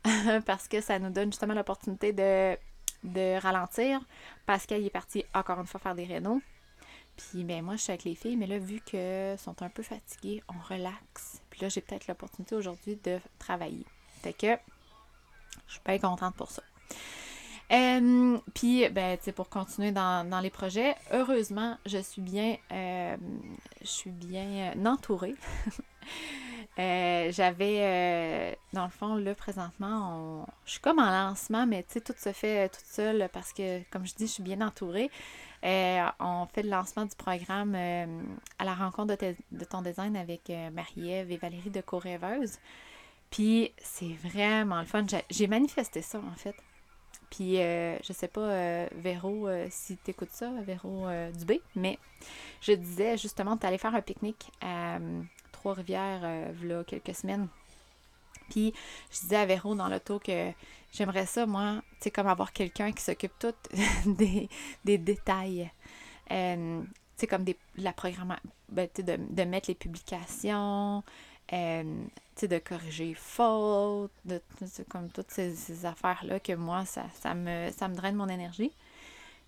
parce 0.47 0.67
que 0.67 0.81
ça 0.81 0.99
nous 0.99 1.11
donne 1.11 1.31
justement 1.31 1.53
l'opportunité 1.53 2.15
de, 2.15 2.57
de 3.05 3.39
ralentir. 3.39 4.01
Pascal 4.47 4.83
est 4.83 4.91
parti 4.91 5.25
encore 5.35 5.61
une 5.61 5.67
fois 5.67 5.79
faire 5.79 5.95
des 5.95 6.05
rénaux. 6.05 6.41
Puis 7.19 7.45
ben 7.45 7.63
moi 7.63 7.77
je 7.77 7.83
suis 7.83 7.91
avec 7.91 8.05
les 8.05 8.15
filles, 8.15 8.37
mais 8.37 8.47
là 8.47 8.59
vu 8.59 8.81
qu'elles 8.81 9.39
sont 9.39 9.61
un 9.63 9.69
peu 9.69 9.83
fatiguées, 9.83 10.43
on 10.49 10.73
relaxe. 10.73 11.43
Puis 11.51 11.61
là 11.61 11.69
j'ai 11.69 11.81
peut-être 11.81 12.07
l'opportunité 12.07 12.55
aujourd'hui 12.55 12.97
de 12.97 13.19
travailler. 13.39 13.85
Fait 14.23 14.33
que 14.33 14.57
je 15.67 15.73
suis 15.73 15.83
bien 15.85 15.99
contente 15.99 16.37
pour 16.37 16.51
ça. 16.51 16.63
Euh, 17.71 18.39
puis, 18.55 18.89
ben, 18.89 19.19
pour 19.35 19.49
continuer 19.49 19.93
dans, 19.93 20.41
les 20.43 20.51
projets, 20.51 20.95
heureusement, 21.13 21.77
je 21.85 21.99
suis 21.99 22.23
bien, 22.23 22.57
euh, 22.73 23.17
je 23.83 23.87
suis 23.87 24.11
bien 24.11 24.73
euh, 24.75 24.85
entourée. 24.87 25.35
J'avais, 26.79 28.57
dans 28.73 28.85
le 28.85 28.91
fond, 28.91 29.17
là, 29.17 29.35
présentement, 29.35 30.47
je 30.65 30.73
suis 30.73 30.81
comme 30.81 31.01
en 31.01 31.11
lancement, 31.11 31.67
mais 31.67 31.83
tu 31.83 31.95
sais, 31.95 32.01
tout 32.01 32.15
se 32.17 32.33
fait 32.33 32.69
toute 32.69 32.87
seule 32.87 33.29
parce 33.33 33.53
que, 33.53 33.83
comme 33.91 34.07
je 34.07 34.15
dis, 34.15 34.29
je 34.29 34.33
suis 34.33 34.43
bien 34.45 34.61
entourée. 34.61 35.11
on 35.65 36.47
fait 36.53 36.63
le 36.63 36.71
lancement 36.71 37.05
du 37.05 37.17
programme 37.17 37.75
à 37.75 38.65
la 38.65 38.75
rencontre 38.75 39.17
de, 39.17 39.65
ton 39.65 39.83
design 39.83 40.17
avec 40.17 40.53
Marie-Ève 40.73 41.33
et 41.33 41.37
Valérie 41.37 41.71
de 41.71 41.81
Co-Rêveuse. 41.81 42.59
Puis 43.31 43.73
c'est 43.79 44.15
vraiment 44.25 44.79
le 44.79 44.87
fun. 44.87 45.05
J'ai 45.31 45.49
manifesté 45.49 46.01
ça, 46.01 46.19
en 46.21 46.37
fait. 46.37 46.55
Puis 47.31 47.61
euh, 47.61 47.97
je 48.03 48.13
sais 48.13 48.29
pas, 48.29 48.41
euh, 48.41 48.89
Véro, 48.97 49.49
euh, 49.49 49.67
si 49.71 49.97
tu 49.99 50.11
écoutes 50.11 50.31
ça, 50.31 50.51
Véro 50.63 51.07
Dubé, 51.37 51.61
mais 51.77 51.99
je 52.61 52.73
disais 52.73 53.17
justement, 53.17 53.57
tu 53.57 53.67
allais 53.67 53.79
faire 53.79 53.95
un 53.95 54.03
pique-nique 54.03 54.51
à 54.61 54.99
Trois-Rivières, 55.53 56.53
il 56.63 56.69
y 56.69 56.73
a 56.73 56.85
quelques 56.85 57.15
semaines. 57.15 57.49
Puis 58.51 58.73
je 59.11 59.21
disais 59.21 59.37
à 59.37 59.47
Véro 59.47 59.75
dans 59.75 59.89
l'auto 59.89 60.19
que 60.19 60.53
j'aimerais 60.93 61.27
ça, 61.27 61.47
moi, 61.47 61.83
tu 61.93 62.05
sais, 62.05 62.11
comme 62.11 62.27
avoir 62.27 62.53
quelqu'un 62.53 62.93
qui 62.93 63.03
s'occupe 63.03 63.39
tout 63.39 63.55
des, 64.07 64.99
détails. 64.99 65.71
Euh, 66.31 66.83
tu 66.83 66.89
sais, 67.17 67.27
comme 67.27 67.45
la 67.77 67.93
programmation, 67.93 68.43
ben, 68.69 68.89
de, 68.97 69.45
mettre 69.45 69.69
les 69.69 69.75
publications, 69.75 71.03
euh, 71.53 71.83
de 72.41 72.59
corriger 72.59 73.15
fautes, 73.15 74.13
de, 74.25 74.41
comme 74.89 75.09
toutes 75.11 75.31
ces, 75.31 75.85
affaires-là 75.85 76.39
que 76.39 76.53
moi, 76.53 76.85
ça, 76.85 77.05
ça, 77.21 77.35
me, 77.35 77.71
ça 77.73 77.89
me 77.89 77.97
draine 77.97 78.15
mon 78.15 78.29
énergie. 78.29 78.73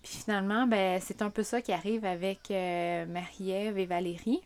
Puis 0.03 0.17
finalement, 0.23 0.67
ben, 0.67 0.99
c'est 1.01 1.21
un 1.21 1.29
peu 1.29 1.43
ça 1.43 1.61
qui 1.61 1.71
arrive 1.71 2.05
avec 2.05 2.51
euh, 2.51 3.05
Marie-Ève 3.05 3.77
et 3.77 3.85
Valérie. 3.85 4.41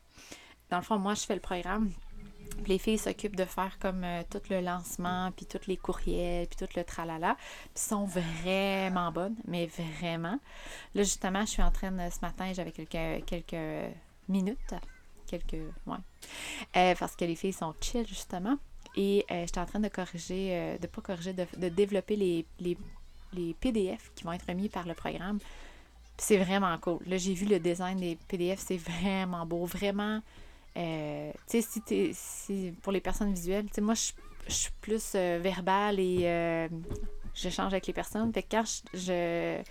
Dans 0.70 0.78
le 0.78 0.84
fond, 0.84 1.00
moi, 1.00 1.14
je 1.14 1.22
fais 1.22 1.36
le 1.36 1.42
programme 1.42 1.92
les 2.68 2.78
filles 2.78 2.98
s'occupent 2.98 3.36
de 3.36 3.46
faire 3.46 3.78
comme 3.80 4.04
euh, 4.04 4.24
tout 4.30 4.42
le 4.50 4.62
lancement, 4.62 5.32
puis 5.36 5.46
tous 5.46 5.68
les 5.68 5.78
courriels, 5.78 6.48
puis 6.48 6.58
tout 6.58 6.74
le 6.76 6.84
tralala. 6.84 7.36
Puis 7.74 7.84
sont 7.84 8.06
vraiment 8.06 9.12
bonnes, 9.12 9.36
mais 9.48 9.68
vraiment. 9.68 10.40
Là, 10.94 11.04
justement, 11.04 11.42
je 11.42 11.52
suis 11.52 11.64
en 11.64 11.72
train 11.72 11.92
de, 11.92 12.10
ce 12.10 12.20
matin, 12.22 12.52
j'avais 12.54 12.72
quelques, 12.72 13.26
quelques 13.26 13.92
minutes, 14.28 14.76
quelques, 15.26 15.54
ouais, 15.88 15.98
euh, 16.78 16.96
parce 17.00 17.16
que 17.16 17.26
les 17.26 17.36
filles 17.36 17.54
sont 17.54 17.74
chill, 17.82 18.08
justement. 18.08 18.58
Et 18.96 19.26
euh, 19.30 19.42
j'étais 19.46 19.60
en 19.60 19.66
train 19.66 19.80
de 19.80 19.90
corriger, 19.90 20.78
de 20.82 20.88
pas 20.88 21.02
corriger, 21.02 21.34
de, 21.34 21.70
développer 21.70 22.16
les, 22.16 22.46
les, 22.60 22.78
les, 23.34 23.54
PDF 23.54 24.12
qui 24.16 24.24
vont 24.24 24.32
être 24.32 24.50
mis 24.54 24.70
par 24.70 24.88
le 24.88 24.94
programme. 24.94 25.40
C'est 26.18 26.38
vraiment 26.38 26.78
cool. 26.78 27.00
Là, 27.06 27.18
j'ai 27.18 27.34
vu 27.34 27.46
le 27.46 27.60
design 27.60 28.00
des 28.00 28.18
PDF, 28.30 28.60
c'est 28.60 28.78
vraiment 28.78 29.46
beau, 29.46 29.66
vraiment 29.66 30.22
euh, 30.78 31.32
tu 31.50 31.62
sais, 31.62 32.12
si, 32.14 32.74
pour 32.82 32.92
les 32.92 33.00
personnes 33.00 33.34
visuelles, 33.34 33.66
tu 33.66 33.76
sais, 33.76 33.82
moi, 33.82 33.94
je, 33.94 34.12
suis 34.54 34.72
plus 34.82 35.14
euh, 35.16 35.40
verbale 35.42 36.00
et 36.00 36.24
euh, 36.24 36.68
j'échange 37.34 37.74
avec 37.74 37.88
les 37.88 37.94
personnes. 37.94 38.32
Fait 38.34 38.44
que 38.44 38.52
quand 38.52 38.64
je, 38.94 39.62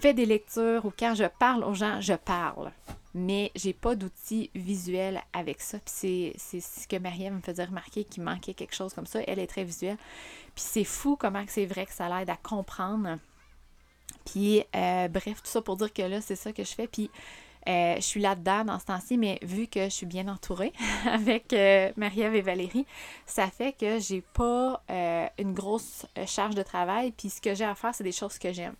fais 0.00 0.14
des 0.14 0.26
lectures 0.26 0.84
ou 0.84 0.92
quand 0.96 1.14
je 1.14 1.24
parle 1.24 1.64
aux 1.64 1.74
gens, 1.74 2.00
je 2.00 2.14
parle. 2.14 2.72
Mais 3.14 3.50
j'ai 3.54 3.72
pas 3.72 3.94
d'outils 3.94 4.50
visuels 4.54 5.22
avec 5.32 5.60
ça. 5.60 5.78
Puis 5.78 6.32
c'est 6.36 6.60
ce 6.60 6.88
que 6.88 6.96
Marielle 6.96 7.34
me 7.34 7.40
faisait 7.40 7.64
remarquer 7.64 8.04
qu'il 8.04 8.22
manquait 8.22 8.54
quelque 8.54 8.74
chose 8.74 8.94
comme 8.94 9.06
ça. 9.06 9.20
Elle 9.26 9.38
est 9.38 9.46
très 9.46 9.64
visuelle. 9.64 9.98
Puis 10.54 10.64
c'est 10.66 10.84
fou 10.84 11.16
comment 11.16 11.44
c'est 11.48 11.66
vrai 11.66 11.86
que 11.86 11.92
ça 11.92 12.08
l'aide 12.08 12.30
à 12.30 12.36
comprendre. 12.36 13.18
Puis 14.24 14.62
bref, 14.72 15.42
tout 15.42 15.50
ça 15.50 15.60
pour 15.60 15.76
dire 15.76 15.92
que 15.92 16.02
là, 16.02 16.20
c'est 16.20 16.36
ça 16.36 16.52
que 16.52 16.64
je 16.64 16.72
fais. 16.72 16.86
Puis 16.86 17.10
euh, 17.68 17.94
je 17.96 18.00
suis 18.00 18.20
là-dedans 18.20 18.64
dans 18.64 18.78
ce 18.78 18.86
temps-ci, 18.86 19.16
mais 19.16 19.38
vu 19.42 19.68
que 19.68 19.84
je 19.84 19.90
suis 19.90 20.06
bien 20.06 20.26
entourée 20.28 20.72
avec 21.06 21.52
euh, 21.52 21.92
Marie-Ève 21.96 22.34
et 22.34 22.40
Valérie, 22.40 22.86
ça 23.24 23.46
fait 23.48 23.72
que 23.72 24.00
j'ai 24.00 24.20
pas 24.20 24.82
euh, 24.90 25.26
une 25.38 25.52
grosse 25.52 26.06
charge 26.26 26.54
de 26.54 26.62
travail. 26.62 27.12
Puis 27.12 27.30
ce 27.30 27.40
que 27.40 27.54
j'ai 27.54 27.64
à 27.64 27.74
faire, 27.74 27.94
c'est 27.94 28.04
des 28.04 28.12
choses 28.12 28.38
que 28.38 28.52
j'aime. 28.52 28.74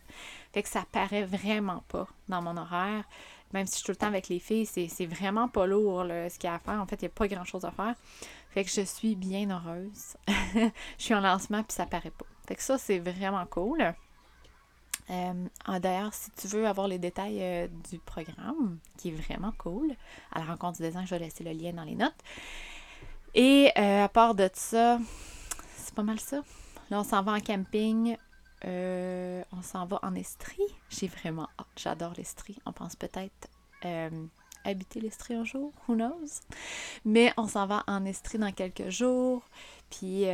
Fait 0.53 0.63
que 0.63 0.69
ça 0.69 0.85
paraît 0.91 1.25
vraiment 1.25 1.83
pas 1.89 2.09
dans 2.29 2.43
mon 2.43 2.57
horaire. 2.57 3.05
Même 3.53 3.67
si 3.67 3.73
je 3.73 3.77
suis 3.79 3.85
tout 3.85 3.93
le 3.93 3.97
temps 3.97 4.07
avec 4.07 4.29
les 4.29 4.39
filles, 4.39 4.67
c'est 4.67 5.07
vraiment 5.07 5.49
pas 5.49 5.67
lourd 5.67 6.05
ce 6.07 6.39
qu'il 6.39 6.49
y 6.49 6.53
a 6.53 6.55
à 6.55 6.59
faire. 6.59 6.81
En 6.81 6.87
fait, 6.87 6.97
il 7.03 7.05
n'y 7.05 7.11
a 7.11 7.15
pas 7.15 7.29
grand-chose 7.29 7.65
à 7.65 7.71
faire. 7.71 7.95
Fait 8.51 8.65
que 8.65 8.71
je 8.71 8.83
suis 8.83 9.15
bien 9.15 9.51
heureuse. 9.51 10.17
je 10.29 10.71
suis 10.99 11.15
en 11.15 11.21
lancement, 11.21 11.63
puis 11.63 11.75
ça 11.75 11.87
paraît 11.87 12.11
pas. 12.11 12.27
Fait 12.47 12.55
que 12.55 12.63
ça, 12.63 12.79
c'est 12.79 12.99
vraiment 12.99 13.47
cool. 13.47 13.95
Euh, 15.11 15.79
D'ailleurs, 15.81 16.13
si 16.15 16.31
tu 16.33 16.47
veux 16.49 16.67
avoir 16.67 16.89
les 16.89 16.99
détails 16.99 17.39
euh, 17.43 17.69
du 17.91 17.99
programme, 17.99 18.79
qui 18.99 19.09
est 19.09 19.13
vraiment 19.13 19.53
cool, 19.59 19.95
à 20.33 20.41
la 20.41 20.45
rencontre 20.47 20.79
du 20.79 20.85
design, 20.85 21.07
je 21.07 21.15
vais 21.15 21.21
laisser 21.21 21.45
le 21.45 21.53
lien 21.53 21.73
dans 21.73 21.85
les 21.85 21.95
notes. 21.95 22.13
Et 23.35 23.71
euh, 23.77 24.05
à 24.05 24.09
part 24.09 24.35
de 24.35 24.49
ça, 24.53 24.99
c'est 25.77 25.95
pas 25.95 26.03
mal 26.03 26.21
ça. 26.21 26.43
Là, 26.91 27.01
on 27.01 27.05
s'en 27.05 27.23
va 27.23 27.33
en 27.33 27.41
camping. 27.41 28.17
Euh, 28.65 29.43
on 29.53 29.63
s'en 29.63 29.87
va 29.87 29.99
en 30.03 30.15
Estrie. 30.15 30.63
J'ai 30.89 31.09
vraiment. 31.09 31.49
J'adore 31.77 32.13
l'Estrie. 32.17 32.59
On 32.67 32.73
pense 32.73 32.97
peut-être 32.97 33.49
habiter 34.65 35.01
l'Estrie 35.01 35.35
un 35.35 35.45
jour. 35.45 35.73
Who 35.89 35.95
knows? 35.95 36.41
Mais 37.05 37.33
on 37.37 37.49
s'en 37.49 37.67
va 37.67 37.83
en 37.89 38.05
Estrie 38.05 38.39
dans 38.39 38.53
quelques 38.53 38.91
jours. 38.91 39.43
Puis 39.91 40.27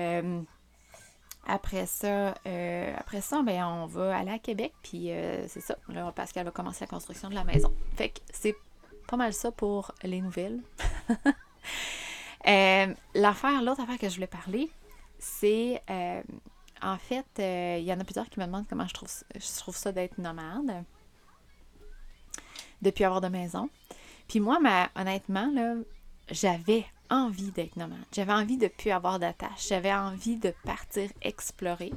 après 1.49 1.87
ça, 1.87 2.35
euh, 2.47 2.95
après 2.97 3.23
ça, 3.23 3.43
ben, 3.43 3.65
on 3.65 3.87
va 3.87 4.19
aller 4.19 4.31
à 4.31 4.39
Québec, 4.39 4.75
puis 4.83 5.11
euh, 5.11 5.49
c'est 5.49 5.63
ça. 5.63 5.77
Là, 5.89 6.13
Pascal 6.13 6.45
va 6.45 6.51
commencer 6.51 6.85
la 6.85 6.89
construction 6.89 7.31
de 7.31 7.35
la 7.35 7.43
maison. 7.43 7.73
Fait 7.97 8.11
que 8.11 8.21
c'est 8.31 8.55
pas 9.09 9.17
mal 9.17 9.33
ça 9.33 9.51
pour 9.51 9.93
les 10.03 10.21
nouvelles. 10.21 10.61
euh, 12.47 12.95
l'affaire, 13.15 13.63
l'autre 13.63 13.81
affaire 13.81 13.99
que 13.99 14.11
je 14.11 14.17
voulais 14.17 14.27
parler, 14.27 14.71
c'est 15.19 15.83
euh, 15.89 16.23
en 16.83 16.99
fait, 16.99 17.27
il 17.39 17.85
y 17.85 17.93
en 17.93 18.01
a 18.01 18.05
plusieurs 18.05 18.29
qui 18.29 18.41
me 18.41 18.47
demandent 18.47 18.67
comment 18.69 18.87
je 18.87 18.95
trouve, 18.95 19.11
je 19.35 19.59
trouve 19.59 19.77
ça 19.77 19.93
d'être 19.93 20.19
nomade 20.19 20.85
depuis 22.83 23.05
avoir 23.05 23.21
de 23.21 23.29
maison. 23.29 23.69
Puis 24.29 24.41
moi, 24.41 24.61
ma, 24.61 24.91
honnêtement, 24.95 25.51
là, 25.53 25.75
j'avais 26.31 26.85
envie 27.11 27.51
d'être 27.51 27.77
nomade. 27.77 28.05
J'avais 28.13 28.33
envie 28.33 28.59
de 28.59 28.69
plus 28.69 28.91
avoir 28.91 29.19
d'attache. 29.19 29.69
J'avais 29.69 29.93
envie 29.93 30.37
de 30.37 30.53
partir 30.65 31.11
explorer. 31.23 31.93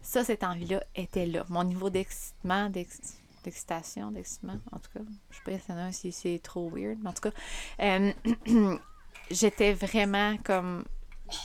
Ça, 0.00 0.24
cette 0.24 0.42
envie-là 0.42 0.82
était 0.96 1.26
là. 1.26 1.44
Mon 1.48 1.64
niveau 1.64 1.90
d'excitement, 1.90 2.70
d'excitation, 2.70 4.10
d'excitement, 4.10 4.58
en 4.72 4.78
tout 4.78 4.90
cas, 4.94 5.04
je 5.30 5.36
sais 5.36 5.58
pas 5.58 5.92
si 5.92 6.12
c'est 6.12 6.40
trop 6.42 6.70
weird, 6.70 6.98
mais 7.02 7.10
en 7.10 7.12
tout 7.12 7.30
cas, 7.30 7.32
euh, 7.80 8.12
j'étais 9.30 9.74
vraiment 9.74 10.36
comme 10.38 10.84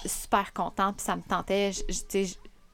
super 0.05 0.53
contente, 0.53 0.97
puis 0.97 1.05
ça 1.05 1.15
me 1.15 1.21
tentait, 1.21 1.71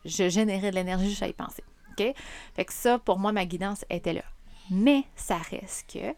générais 0.06 0.72
de 0.72 0.76
l'énergie 0.76 1.10
juste 1.10 1.24
à 1.24 1.34
penser. 1.34 1.64
OK? 1.92 2.14
Fait 2.56 2.66
que 2.66 2.74
ça, 2.74 3.00
pour 3.00 3.20
moi, 3.20 3.32
ma 3.32 3.46
guidance 3.46 3.86
était 3.90 4.14
là. 4.14 4.24
Mais 4.70 5.04
ça 5.16 5.38
reste 5.38 5.92
que 5.92 6.16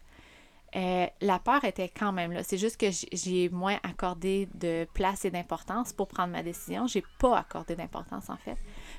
euh, 0.76 1.06
la 1.20 1.38
peur 1.38 1.64
était 1.64 1.88
quand 1.88 2.12
même 2.12 2.32
là. 2.32 2.42
C'est 2.42 2.58
juste 2.58 2.78
que 2.78 2.86
j'ai 3.12 3.48
moins 3.48 3.78
accordé 3.82 4.48
de 4.54 4.86
place 4.94 5.24
et 5.24 5.30
d'importance 5.30 5.92
pour 5.92 6.08
prendre 6.08 6.32
ma 6.32 6.42
décision. 6.42 6.86
J'ai 6.86 7.04
pas 7.18 7.38
accordé 7.38 7.76
d'importance 7.76 8.28
en 8.28 8.36
fait. 8.36 8.56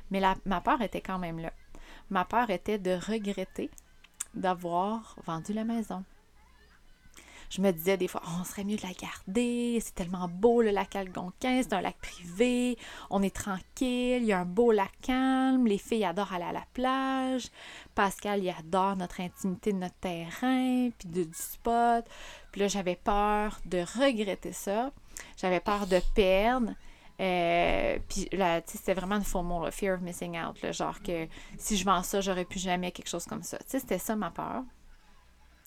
Mais 0.10 0.22
ma 0.46 0.62
peur 0.62 0.82
était 0.82 1.02
quand 1.02 1.20
même 1.20 1.40
là. 1.40 1.52
Ma 2.10 2.26
peur 2.26 2.50
était 2.50 2.80
de 2.80 2.92
regretter 2.92 3.70
d'avoir 4.34 5.16
vendu 5.26 5.54
la 5.54 5.64
maison 5.64 6.04
je 7.50 7.62
me 7.62 7.72
disais 7.72 7.98
des 7.98 8.08
fois, 8.08 8.22
oh, 8.26 8.32
on 8.42 8.44
serait 8.44 8.64
mieux 8.64 8.76
de 8.76 8.84
la 8.84 8.94
garder, 8.94 9.80
c'est 9.84 9.96
tellement 9.96 10.28
beau 10.28 10.62
le 10.62 10.72
lac 10.72 10.96
Algonquin, 10.96 11.62
c'est 11.64 11.74
un 11.74 11.82
lac 11.82 11.98
privé, 11.98 12.78
on 13.10 13.22
est 13.22 13.36
tranquille, 13.36 14.22
il 14.22 14.26
y 14.26 14.34
a 14.34 14.40
un 14.40 14.46
beau 14.46 14.72
lac 14.72 14.92
calme, 15.02 15.68
les 15.68 15.78
filles 15.78 16.06
adorent 16.06 16.34
aller 16.34 16.46
à 16.46 16.52
la 16.52 16.66
plage, 16.74 17.48
Pascal, 17.96 18.44
il 18.44 18.50
adore 18.50 18.96
notre 18.96 19.22
intimité 19.22 19.72
de 19.72 19.78
notre 19.78 19.96
terrain, 19.96 20.90
puis 20.98 21.08
du 21.08 21.28
spot. 21.34 22.06
Puis 22.52 22.62
là, 22.62 22.68
j'avais 22.68 22.96
peur 22.96 23.60
de 23.66 23.80
regretter 23.80 24.52
ça, 24.52 24.92
j'avais 25.38 25.60
peur 25.60 25.88
de 25.88 26.00
perdre. 26.14 26.74
Euh, 27.20 27.98
puis 28.08 28.28
là, 28.32 28.62
c'était 28.66 28.94
vraiment 28.94 29.16
une 29.16 29.24
faux 29.24 29.42
mot, 29.42 29.70
fear 29.72 29.96
of 29.96 30.02
missing 30.02 30.38
out. 30.38 30.58
genre 30.72 31.02
que 31.02 31.28
si 31.58 31.78
je 31.78 31.84
vends 31.84 32.04
ça, 32.04 32.22
j'aurais 32.22 32.46
plus 32.46 32.60
jamais 32.60 32.92
quelque 32.92 33.10
chose 33.10 33.26
comme 33.26 33.44
ça. 33.44 33.58
Tu 33.58 33.66
sais, 33.68 33.80
c'était 33.80 33.98
ça 33.98 34.16
ma 34.16 34.30
peur. 34.30 34.64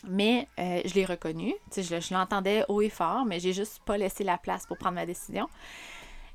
Mais 0.04 0.48
euh, 0.58 0.80
je 0.84 0.94
l'ai 0.94 1.04
reconnu. 1.04 1.54
Je, 1.76 2.14
l'entendais 2.14 2.64
haut 2.68 2.80
et 2.80 2.88
fort, 2.88 3.24
mais 3.24 3.38
j'ai 3.40 3.52
juste 3.52 3.80
pas 3.84 3.98
laissé 3.98 4.24
la 4.24 4.38
place 4.38 4.66
pour 4.66 4.78
prendre 4.78 4.94
ma 4.94 5.06
décision. 5.06 5.48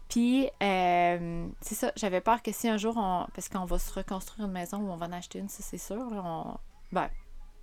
Puis, 0.07 0.49
euh, 0.61 1.47
c'est 1.61 1.75
ça, 1.75 1.91
j'avais 1.95 2.21
peur 2.21 2.43
que 2.43 2.51
si 2.51 2.69
un 2.69 2.77
jour, 2.77 2.93
parce 3.33 3.49
qu'on 3.49 3.65
va 3.65 3.79
se 3.79 3.91
reconstruire 3.91 4.45
une 4.45 4.53
maison 4.53 4.77
ou 4.77 4.91
on 4.91 4.97
va 4.97 5.07
en 5.07 5.11
acheter 5.13 5.39
une, 5.39 5.49
ça 5.49 5.63
c'est 5.63 5.79
sûr, 5.79 5.97
on, 5.97 6.57
ben, 6.91 7.09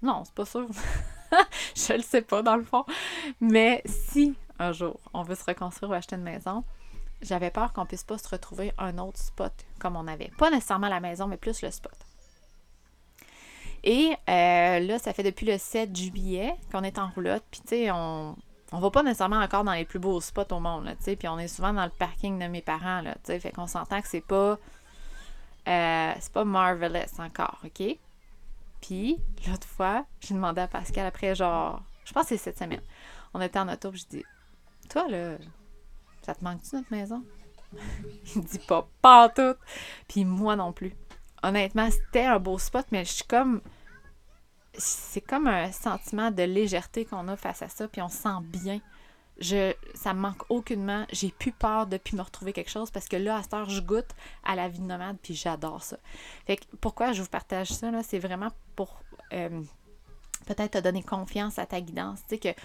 non, 0.03 0.25
c'est 0.25 0.35
pas 0.35 0.45
sûr. 0.45 0.67
je 1.77 1.93
le 1.93 2.03
sais 2.03 2.23
pas 2.23 2.43
dans 2.43 2.57
le 2.57 2.65
fond. 2.65 2.85
Mais 3.41 3.83
si 3.87 4.35
un 4.59 4.73
jour 4.73 4.99
on 5.15 5.23
veut 5.23 5.37
se 5.37 5.45
reconstruire 5.45 5.91
ou 5.91 5.95
acheter 5.95 6.17
une 6.17 6.23
maison, 6.23 6.65
j'avais 7.23 7.51
peur 7.51 7.73
qu'on 7.73 7.87
puisse 7.87 8.05
pas 8.05 8.19
se 8.19 8.29
retrouver 8.29 8.73
un 8.79 8.99
autre 8.99 9.19
spot 9.19 9.53
comme 9.79 9.97
on 9.97 10.09
avait. 10.09 10.31
Pas 10.39 10.51
nécessairement 10.51 10.89
la 10.89 11.01
maison, 11.01 11.29
mais 11.29 11.37
plus 11.37 11.63
le 11.63 11.71
spot. 11.71 11.95
Et 13.85 14.15
euh, 14.29 14.79
là, 14.81 14.99
ça 14.99 15.13
fait 15.13 15.23
depuis 15.23 15.47
le 15.47 15.59
7 15.59 15.95
juillet 15.95 16.55
qu'on 16.71 16.85
est 16.85 16.99
en 16.99 17.09
roulotte. 17.11 17.45
Puis, 17.51 17.61
tu 17.63 17.69
sais, 17.69 17.91
on, 17.91 18.37
on 18.71 18.79
va 18.79 18.91
pas 18.91 19.03
nécessairement 19.03 19.41
encore 19.41 19.65
dans 19.65 19.73
les 19.73 19.85
plus 19.85 19.99
beaux 19.99 20.21
spots 20.21 20.53
au 20.53 20.61
monde, 20.61 20.87
tu 20.99 21.05
sais. 21.05 21.17
Puis, 21.17 21.29
on 21.29 21.39
est 21.39 21.49
souvent 21.49 21.73
dans 21.73 21.85
le 21.85 21.91
parking 21.91 22.39
de 22.39 22.47
mes 22.47 22.63
parents, 22.63 23.03
tu 23.03 23.11
sais. 23.25 23.41
Fait 23.41 23.51
qu'on 23.51 23.67
s'entend 23.67 24.01
que 24.01 24.09
c'est 24.09 24.21
pas. 24.21 24.59
Euh, 25.69 26.13
c'est 26.19 26.33
pas 26.33 26.45
marvelous 26.45 27.21
encore, 27.21 27.59
OK? 27.65 27.97
Puis, 28.81 29.19
l'autre 29.47 29.67
fois, 29.67 30.05
j'ai 30.21 30.35
demandé 30.35 30.61
à 30.61 30.69
Pascal 30.69 31.07
après, 31.07 31.35
genre, 31.35 31.83
je 32.05 32.13
pense 32.13 32.25
que 32.25 32.31
c'est 32.31 32.39
cette 32.39 32.59
semaine. 32.59 32.83
On 33.33 33.41
était 33.41 33.59
en 33.59 33.69
auto, 33.69 33.91
puis 33.91 34.01
je 34.01 34.19
dis, 34.19 34.25
toi, 34.89 35.07
là, 35.09 35.37
ça 36.23 36.35
te 36.35 36.45
manque-tu 36.45 36.75
notre 36.77 36.91
maison? 36.91 37.23
Il 38.37 38.45
dit 38.45 38.59
pas, 38.59 38.87
pas 39.01 39.29
tout. 39.29 39.55
Puis 40.09 40.25
moi 40.25 40.57
non 40.57 40.73
plus 40.73 40.95
honnêtement, 41.43 41.91
c'était 41.91 42.25
un 42.25 42.39
beau 42.39 42.59
spot, 42.59 42.87
mais 42.91 43.05
je 43.05 43.13
suis 43.13 43.25
comme. 43.25 43.61
C'est 44.75 45.21
comme 45.21 45.49
un 45.49 45.71
sentiment 45.71 46.31
de 46.31 46.45
légèreté 46.45 47.05
qu'on 47.05 47.29
a 47.29 47.37
face 47.37 47.61
à 47.61 47.69
ça, 47.69 47.89
puis 47.89 48.01
on 48.01 48.09
se 48.09 48.17
sent 48.17 48.41
bien 48.45 48.81
je, 49.39 49.75
ça 49.95 50.15
me 50.15 50.21
manque 50.21 50.51
aucunement. 50.51 51.07
J'ai 51.11 51.31
plus 51.31 51.53
peur 51.53 51.87
de 51.87 51.99
me 52.13 52.23
retrouver 52.23 52.53
quelque 52.53 52.71
chose 52.71 52.91
parce 52.91 53.09
que 53.09 53.17
là, 53.17 53.37
à 53.37 53.43
cette 53.43 53.55
heure, 53.55 53.71
je 53.71 53.81
goûte 53.81 54.11
à 54.45 54.55
la 54.55 54.69
vie 54.69 54.79
de 54.79 54.85
nomade 54.85 55.17
puis 55.23 55.35
j'adore 55.35 55.83
ça. 55.83 55.97
Fait 56.47 56.57
que 56.57 56.65
pourquoi 56.81 57.13
je 57.13 57.23
vous 57.23 57.29
partage 57.29 57.69
ça, 57.69 57.91
là, 57.91 58.03
c'est 58.03 58.19
vraiment 58.19 58.51
pour 58.77 59.01
euh, 59.33 59.63
peut-être 60.47 60.73
te 60.73 60.79
donner 60.79 61.03
confiance 61.03 61.59
à 61.59 61.67
ta 61.67 61.81
guidance. 61.81 62.21
Tu 62.29 62.37
sais 62.37 62.39
que 62.39 62.61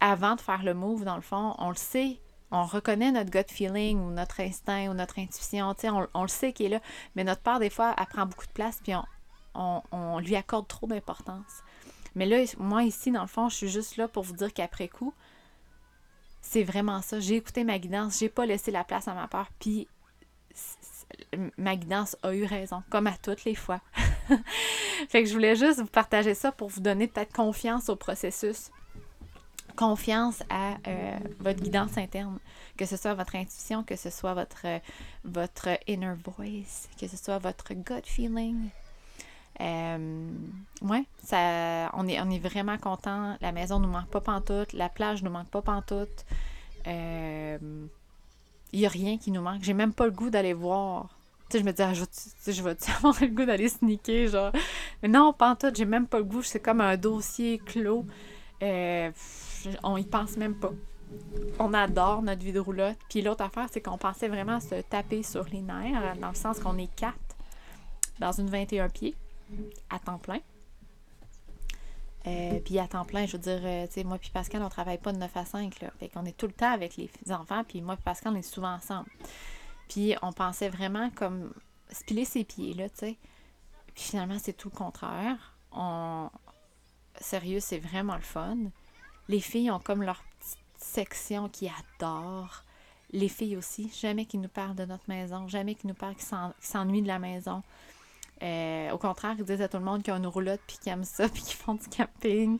avant 0.00 0.36
de 0.36 0.40
faire 0.40 0.62
le 0.62 0.74
move, 0.74 1.04
dans 1.04 1.16
le 1.16 1.22
fond, 1.22 1.54
on 1.58 1.70
le 1.70 1.76
sait. 1.76 2.20
On 2.50 2.64
reconnaît 2.64 3.12
notre 3.12 3.30
gut 3.30 3.44
feeling 3.48 3.98
ou 4.00 4.10
notre 4.10 4.40
instinct 4.40 4.88
ou 4.88 4.94
notre 4.94 5.18
intuition, 5.18 5.74
on, 5.84 6.06
on 6.14 6.22
le 6.22 6.28
sait 6.28 6.52
qu'il 6.52 6.66
est 6.66 6.70
là, 6.70 6.80
mais 7.14 7.24
notre 7.24 7.42
part, 7.42 7.58
des 7.58 7.70
fois, 7.70 7.94
elle 7.98 8.06
prend 8.06 8.26
beaucoup 8.26 8.46
de 8.46 8.52
place, 8.52 8.80
puis 8.82 8.94
on, 8.94 9.04
on, 9.54 9.82
on 9.92 10.18
lui 10.18 10.34
accorde 10.34 10.66
trop 10.66 10.86
d'importance. 10.86 11.62
Mais 12.14 12.26
là, 12.26 12.42
moi, 12.58 12.84
ici, 12.84 13.10
dans 13.12 13.22
le 13.22 13.28
fond, 13.28 13.48
je 13.48 13.56
suis 13.56 13.68
juste 13.68 13.96
là 13.96 14.08
pour 14.08 14.22
vous 14.22 14.34
dire 14.34 14.52
qu'après 14.52 14.88
coup, 14.88 15.12
c'est 16.40 16.62
vraiment 16.62 17.02
ça. 17.02 17.20
J'ai 17.20 17.36
écouté 17.36 17.64
ma 17.64 17.78
guidance, 17.78 18.18
j'ai 18.18 18.28
pas 18.28 18.46
laissé 18.46 18.70
la 18.70 18.84
place 18.84 19.08
à 19.08 19.14
ma 19.14 19.28
peur, 19.28 19.48
puis 19.58 19.88
ma 21.56 21.76
guidance 21.76 22.16
a 22.22 22.34
eu 22.34 22.44
raison, 22.44 22.82
comme 22.90 23.06
à 23.06 23.16
toutes 23.16 23.44
les 23.44 23.54
fois. 23.54 23.80
fait 25.08 25.22
que 25.22 25.28
je 25.28 25.32
voulais 25.32 25.56
juste 25.56 25.80
vous 25.80 25.86
partager 25.86 26.34
ça 26.34 26.52
pour 26.52 26.68
vous 26.68 26.80
donner 26.80 27.06
peut-être 27.06 27.32
confiance 27.32 27.88
au 27.88 27.96
processus. 27.96 28.70
Confiance 29.78 30.42
à 30.50 30.72
euh, 30.88 31.16
votre 31.38 31.62
guidance 31.62 31.96
interne, 31.98 32.40
que 32.76 32.84
ce 32.84 32.96
soit 32.96 33.14
votre 33.14 33.36
intuition, 33.36 33.84
que 33.84 33.94
ce 33.94 34.10
soit 34.10 34.34
votre, 34.34 34.66
votre 35.22 35.68
inner 35.86 36.14
voice, 36.24 36.88
que 37.00 37.06
ce 37.06 37.16
soit 37.16 37.38
votre 37.38 37.74
gut 37.74 38.02
feeling. 38.04 38.70
Euh, 39.60 40.30
ouais, 40.82 41.04
ça, 41.22 41.92
on, 41.94 42.08
est, 42.08 42.20
on 42.20 42.28
est 42.28 42.40
vraiment 42.40 42.76
content. 42.76 43.36
La 43.40 43.52
maison 43.52 43.78
nous 43.78 43.88
manque 43.88 44.08
pas 44.08 44.20
pantoute, 44.20 44.72
la 44.72 44.88
plage 44.88 45.22
nous 45.22 45.30
manque 45.30 45.48
pas 45.48 45.62
pantoute. 45.62 46.24
Euh, 46.88 47.58
il 48.72 48.80
n'y 48.80 48.86
a 48.86 48.88
rien 48.88 49.16
qui 49.16 49.30
nous 49.30 49.42
manque. 49.42 49.62
J'ai 49.62 49.74
même 49.74 49.92
pas 49.92 50.06
le 50.06 50.10
goût 50.10 50.28
d'aller 50.28 50.54
voir. 50.54 51.08
Tu 51.50 51.56
sais, 51.56 51.60
je 51.60 51.64
me 51.64 51.72
dis, 51.72 51.82
ah, 51.82 51.94
je 51.94 52.62
vais, 52.62 52.76
avoir 52.96 53.16
le 53.20 53.28
goût 53.28 53.44
d'aller 53.44 53.68
sneaker, 53.68 54.26
genre? 54.26 54.52
Mais 55.04 55.08
non, 55.08 55.32
tout, 55.32 55.72
j'ai 55.72 55.84
même 55.84 56.08
pas 56.08 56.18
le 56.18 56.24
goût. 56.24 56.42
C'est 56.42 56.58
comme 56.58 56.80
un 56.80 56.96
dossier 56.96 57.58
clos. 57.58 58.04
Euh, 58.60 59.12
on 59.82 59.96
y 59.96 60.04
pense 60.04 60.36
même 60.36 60.54
pas. 60.54 60.72
On 61.58 61.72
adore 61.74 62.22
notre 62.22 62.42
vie 62.42 62.52
de 62.52 62.60
roulotte. 62.60 62.98
Puis 63.08 63.22
l'autre 63.22 63.42
affaire, 63.42 63.66
c'est 63.72 63.80
qu'on 63.80 63.98
pensait 63.98 64.28
vraiment 64.28 64.60
se 64.60 64.80
taper 64.82 65.22
sur 65.22 65.44
les 65.44 65.62
nerfs, 65.62 66.16
dans 66.20 66.28
le 66.28 66.34
sens 66.34 66.58
qu'on 66.60 66.76
est 66.78 66.94
quatre 66.94 67.16
dans 68.18 68.32
une 68.32 68.48
21 68.48 68.88
pieds, 68.88 69.14
à 69.90 69.98
temps 69.98 70.18
plein. 70.18 70.40
Euh, 72.26 72.58
puis 72.60 72.78
à 72.78 72.88
temps 72.88 73.04
plein, 73.04 73.26
je 73.26 73.32
veux 73.32 73.42
dire, 73.42 73.60
euh, 73.62 73.86
tu 73.86 73.94
sais, 73.94 74.04
moi 74.04 74.18
puis 74.18 74.30
Pascal, 74.30 74.62
on 74.62 74.68
travaille 74.68 74.98
pas 74.98 75.12
de 75.12 75.18
9 75.18 75.36
à 75.36 75.44
5, 75.44 75.80
là. 75.80 75.90
Fait 75.98 76.08
qu'on 76.08 76.24
est 76.26 76.36
tout 76.36 76.46
le 76.46 76.52
temps 76.52 76.72
avec 76.72 76.96
les 76.96 77.08
enfants, 77.30 77.62
puis 77.64 77.80
moi 77.80 77.94
puis 77.94 78.02
Pascal, 78.04 78.32
on 78.34 78.36
est 78.36 78.42
souvent 78.42 78.74
ensemble. 78.74 79.08
Puis 79.88 80.14
on 80.20 80.32
pensait 80.32 80.68
vraiment 80.68 81.10
comme 81.10 81.52
se 81.90 82.24
ses 82.24 82.44
pieds, 82.44 82.74
là, 82.74 82.88
tu 82.90 82.96
sais. 82.96 83.16
Puis 83.94 84.04
finalement, 84.04 84.38
c'est 84.38 84.52
tout 84.52 84.70
le 84.72 84.76
contraire. 84.76 85.54
On... 85.72 86.28
Sérieux, 87.20 87.60
c'est 87.60 87.78
vraiment 87.78 88.16
le 88.16 88.22
fun. 88.22 88.56
Les 89.28 89.40
filles 89.40 89.70
ont 89.70 89.78
comme 89.78 90.02
leur 90.02 90.22
petite 90.38 90.58
section 90.76 91.48
qui 91.48 91.68
adorent. 91.68 92.64
Les 93.10 93.28
filles 93.28 93.56
aussi, 93.56 93.90
jamais 93.98 94.26
qu'ils 94.26 94.40
nous 94.40 94.48
parlent 94.48 94.74
de 94.74 94.84
notre 94.84 95.04
maison, 95.08 95.48
jamais 95.48 95.74
qu'ils 95.74 95.88
nous 95.88 95.94
parlent 95.94 96.14
qu'ils 96.14 96.28
s'ennuient 96.60 97.02
de 97.02 97.08
la 97.08 97.18
maison. 97.18 97.62
Euh, 98.42 98.90
au 98.90 98.98
contraire, 98.98 99.34
ils 99.38 99.44
disent 99.44 99.62
à 99.62 99.68
tout 99.68 99.78
le 99.78 99.84
monde 99.84 100.02
qu'ils 100.02 100.12
ont 100.12 100.18
une 100.18 100.26
roulotte, 100.26 100.60
puis 100.66 100.78
qu'ils 100.78 100.92
aiment 100.92 101.04
ça, 101.04 101.28
puis 101.32 101.42
qu'ils 101.42 101.56
font 101.56 101.74
du 101.74 101.88
camping. 101.88 102.58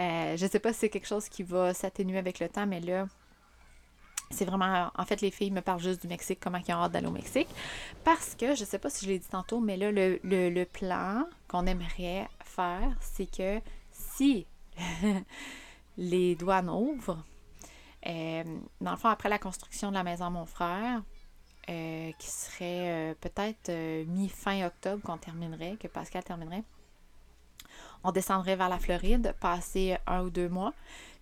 Euh, 0.00 0.36
je 0.36 0.46
sais 0.46 0.58
pas 0.58 0.72
si 0.72 0.80
c'est 0.80 0.88
quelque 0.88 1.06
chose 1.06 1.28
qui 1.28 1.42
va 1.42 1.72
s'atténuer 1.72 2.18
avec 2.18 2.40
le 2.40 2.48
temps, 2.48 2.66
mais 2.66 2.80
là, 2.80 3.06
c'est 4.30 4.44
vraiment. 4.44 4.90
En 4.96 5.04
fait, 5.04 5.20
les 5.20 5.30
filles 5.30 5.50
me 5.50 5.60
parlent 5.60 5.80
juste 5.80 6.02
du 6.02 6.08
Mexique, 6.08 6.40
comment 6.40 6.58
ils 6.66 6.74
ont 6.74 6.78
hâte 6.78 6.92
d'aller 6.92 7.06
au 7.06 7.12
Mexique. 7.12 7.48
Parce 8.02 8.34
que, 8.34 8.54
je 8.54 8.64
sais 8.64 8.78
pas 8.78 8.90
si 8.90 9.04
je 9.04 9.10
l'ai 9.10 9.18
dit 9.18 9.28
tantôt, 9.28 9.60
mais 9.60 9.76
là, 9.76 9.92
le, 9.92 10.18
le 10.22 10.64
plan 10.64 11.24
qu'on 11.46 11.66
aimerait 11.66 12.28
faire, 12.44 12.96
c'est 13.00 13.30
que 13.30 13.60
si 13.92 14.46
les 15.96 16.34
douanes 16.34 16.70
ouvrent, 16.70 17.22
euh, 18.06 18.44
dans 18.80 18.96
après 19.04 19.28
la 19.28 19.38
construction 19.38 19.88
de 19.88 19.94
la 19.94 20.02
maison 20.02 20.30
mon 20.30 20.46
frère, 20.46 21.02
euh, 21.70 22.12
qui 22.18 22.26
serait 22.26 23.12
euh, 23.12 23.14
peut-être 23.18 23.70
euh, 23.70 24.04
mi-fin 24.06 24.66
octobre 24.66 25.02
qu'on 25.02 25.16
terminerait, 25.16 25.78
que 25.80 25.88
Pascal 25.88 26.22
terminerait. 26.22 26.62
On 28.02 28.12
descendrait 28.12 28.54
vers 28.54 28.68
la 28.68 28.78
Floride, 28.78 29.34
passer 29.40 29.96
un 30.06 30.24
ou 30.24 30.30
deux 30.30 30.50
mois. 30.50 30.74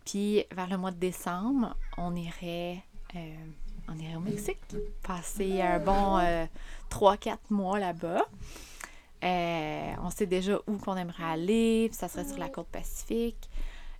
Puis 0.05 0.45
vers 0.51 0.67
le 0.67 0.79
mois 0.79 0.91
de 0.91 0.97
décembre, 0.97 1.77
on 1.97 2.17
irait, 2.17 2.83
on 3.89 3.97
irait 3.97 4.17
au 4.17 4.21
Mexique, 4.21 4.59
passer 5.05 5.63
un 5.63 5.79
bon 5.79 6.19
3-4 6.91 7.39
mois 7.51 7.79
là-bas. 7.79 8.25
on 9.23 10.11
sait 10.11 10.27
déjà 10.27 10.59
où 10.67 10.77
qu'on 10.77 10.97
aimerait 10.97 11.23
aller, 11.23 11.89
puis 11.89 11.97
ça 11.97 12.09
serait 12.09 12.25
sur 12.25 12.39
la 12.39 12.49
côte 12.49 12.67
pacifique. 12.67 13.49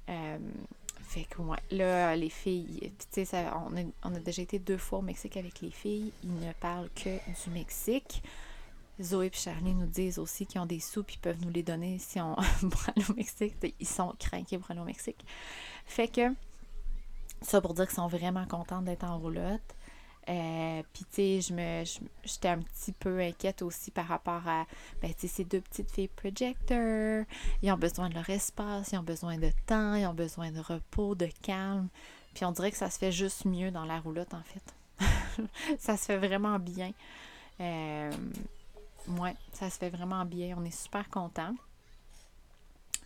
Fait 0.07 1.25
que, 1.25 1.43
ouais, 1.43 1.59
là, 1.71 2.17
les 2.17 2.31
filles, 2.31 2.91
tu 3.13 3.27
sais, 3.27 3.45
on, 3.55 3.93
on, 4.03 4.15
a 4.15 4.19
déjà 4.19 4.41
été 4.41 4.59
deux 4.59 4.79
fois 4.79 5.01
au 5.01 5.03
Mexique 5.03 5.37
avec 5.37 5.61
les 5.61 5.71
filles. 5.71 6.11
Ils 6.25 6.41
ne 6.41 6.53
parlent 6.55 6.89
que 6.95 7.11
du 7.11 7.51
Mexique. 7.51 8.23
Zoé 9.01 9.27
et 9.27 9.31
Charlie 9.33 9.75
nous 9.75 9.87
disent 9.87 10.19
aussi 10.19 10.47
qu'ils 10.47 10.61
ont 10.61 10.67
des 10.67 10.81
sous 10.81 11.01
et 11.01 11.19
peuvent 11.21 11.41
nous 11.43 11.51
les 11.51 11.63
donner 11.63 11.99
si 11.99 12.21
on 12.21 12.35
va 12.63 12.95
au 13.11 13.15
Mexique. 13.15 13.55
Ils 13.79 13.87
sont 13.87 14.15
craqués 14.19 14.59
pour 14.59 14.71
aller 14.71 14.81
au 14.81 14.85
Mexique. 14.85 15.25
Fait 15.85 16.09
que, 16.09 16.33
ça 17.41 17.61
pour 17.61 17.75
dire 17.75 17.87
qu'ils 17.87 17.97
sont 17.97 18.09
vraiment 18.09 18.47
contents 18.47 18.83
d'être 18.83 19.05
en 19.05 19.19
roulotte. 19.19 19.61
Euh, 20.29 20.83
puis, 20.93 21.05
tu 21.05 21.43
sais, 21.43 21.85
j'étais 22.25 22.49
un 22.49 22.59
petit 22.59 22.93
peu 22.93 23.21
inquiète 23.21 23.63
aussi 23.63 23.91
par 23.91 24.07
rapport 24.07 24.47
à, 24.47 24.67
ben, 25.01 25.13
tu 25.15 25.23
sais, 25.23 25.29
ces 25.29 25.45
deux 25.45 25.61
petites 25.61 25.91
filles 25.91 26.09
projecteurs. 26.09 27.25
Ils 27.63 27.73
ont 27.73 27.77
besoin 27.77 28.09
de 28.09 28.15
leur 28.15 28.29
espace, 28.31 28.93
ils 28.93 28.99
ont 28.99 29.03
besoin 29.03 29.37
de 29.39 29.51
temps, 29.67 29.95
ils 29.95 30.07
ont 30.07 30.15
besoin 30.15 30.53
de 30.53 30.61
repos, 30.61 31.15
de 31.15 31.29
calme. 31.43 31.89
Puis, 32.35 32.45
on 32.45 32.53
dirait 32.53 32.71
que 32.71 32.77
ça 32.77 32.91
se 32.91 32.99
fait 32.99 33.13
juste 33.13 33.45
mieux 33.45 33.71
dans 33.71 33.85
la 33.85 33.99
roulotte, 33.99 34.35
en 34.35 34.43
fait. 34.43 34.75
ça 35.79 35.97
se 35.97 36.05
fait 36.05 36.19
vraiment 36.19 36.59
bien. 36.59 36.93
Euh, 37.61 38.11
ouais, 39.09 39.35
ça 39.53 39.71
se 39.71 39.79
fait 39.79 39.91
vraiment 39.91 40.25
bien. 40.25 40.57
On 40.59 40.65
est 40.65 40.77
super 40.77 41.09
contents. 41.11 41.55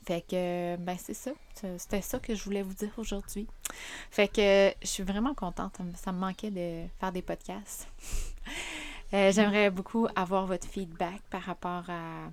Fait 0.06 0.20
que, 0.20 0.76
ben, 0.76 0.96
c'est 0.98 1.14
ça. 1.14 1.32
C'était 1.78 2.00
ça 2.00 2.20
que 2.20 2.34
je 2.34 2.44
voulais 2.44 2.62
vous 2.62 2.74
dire 2.74 2.92
aujourd'hui. 2.96 3.48
Fait 4.10 4.28
que, 4.28 4.72
je 4.80 4.86
suis 4.86 5.02
vraiment 5.02 5.34
contente. 5.34 5.76
Ça 5.96 6.12
me 6.12 6.18
manquait 6.18 6.52
de 6.52 6.86
faire 7.00 7.12
des 7.12 7.22
podcasts. 7.22 7.88
Euh, 9.14 9.30
j'aimerais 9.30 9.70
beaucoup 9.70 10.08
avoir 10.16 10.46
votre 10.46 10.66
feedback 10.66 11.22
par 11.30 11.42
rapport 11.42 11.88
à 11.88 12.28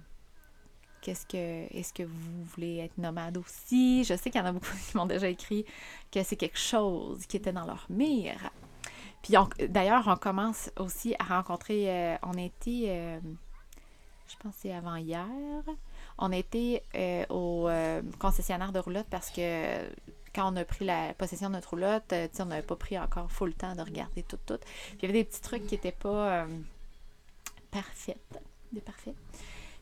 qu'est-ce 1.02 1.24
que 1.28 1.72
est-ce 1.72 1.94
que 1.94 2.02
vous 2.02 2.44
voulez 2.46 2.78
être 2.78 2.98
nomade 2.98 3.38
aussi 3.38 4.04
je 4.04 4.16
sais 4.16 4.32
qu'il 4.32 4.42
y 4.42 4.44
en 4.44 4.48
a 4.48 4.52
beaucoup 4.52 4.76
qui 4.90 4.98
m'ont 4.98 5.06
déjà 5.06 5.28
écrit 5.28 5.66
que 6.12 6.24
c'est 6.24 6.36
quelque 6.36 6.58
chose 6.58 7.28
qui 7.28 7.38
était 7.38 7.54
dans 7.54 7.68
leur 7.68 7.86
mire 7.92 8.50
puis 9.22 9.36
d'ailleurs 9.70 10.08
on 10.08 10.16
commence 10.16 10.72
aussi 10.80 11.14
à 11.20 11.26
rencontrer 11.26 11.92
euh, 11.92 12.18
on 12.24 12.34
était 12.34 12.86
euh, 12.88 13.20
je 14.28 14.36
pense 14.42 14.56
c'est 14.58 14.74
avant 14.74 14.96
hier 14.96 15.28
on 16.24 16.32
était 16.32 16.84
euh, 16.96 17.26
au 17.30 17.68
euh, 17.68 18.02
concessionnaire 18.18 18.72
de 18.72 18.80
roulotte 18.80 19.08
parce 19.10 19.30
que 19.30 19.90
quand 20.34 20.52
on 20.52 20.56
a 20.56 20.64
pris 20.64 20.86
la 20.86 21.14
possession 21.14 21.50
de 21.50 21.56
notre 21.56 21.72
roulotte, 21.72 22.14
euh, 22.14 22.30
on 22.40 22.46
n'avait 22.46 22.66
pas 22.66 22.78
pris 22.78 22.98
encore 22.98 23.30
full 23.30 23.54
temps 23.54 23.76
de 23.76 23.82
regarder 23.82 24.24
tout, 24.24 24.40
tout. 24.46 24.58
Puis 24.58 25.00
il 25.00 25.02
y 25.02 25.06
avait 25.06 25.20
des 25.20 25.26
petits 25.26 25.42
trucs 25.42 25.68
qui 25.68 25.76
n'étaient 25.76 25.92
pas 25.92 26.48
parfaits. 27.72 28.18
Des 28.72 28.80
parfaits. 28.80 29.16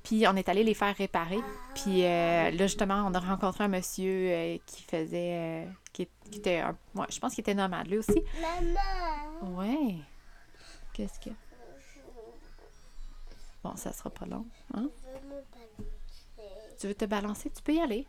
Puis 0.03 0.25
on 0.27 0.35
est 0.35 0.49
allé 0.49 0.63
les 0.63 0.73
faire 0.73 0.95
réparer. 0.95 1.37
Puis 1.75 2.01
là, 2.01 2.51
justement, 2.57 3.05
on 3.07 3.13
a 3.13 3.19
rencontré 3.19 3.65
un 3.65 3.67
monsieur 3.67 4.59
qui 4.65 4.81
faisait. 4.81 5.67
qui, 5.93 6.07
était. 6.33 6.57
Un, 6.57 6.75
je 7.07 7.19
pense 7.19 7.35
qu'il 7.35 7.43
était 7.43 7.53
nomade, 7.53 7.87
lui 7.87 7.99
aussi. 7.99 8.23
Maman! 8.41 9.59
Ouais. 9.59 9.97
Qu'est-ce 10.93 11.19
que? 11.19 11.29
Bon, 13.63 13.75
ça 13.75 13.93
sera 13.93 14.09
pas 14.09 14.25
long. 14.25 14.45
Hein? 14.73 14.89
Tu 16.81 16.87
veux 16.87 16.95
te 16.95 17.05
balancer? 17.05 17.51
Tu 17.51 17.61
peux 17.61 17.75
y 17.75 17.79
aller. 17.79 18.07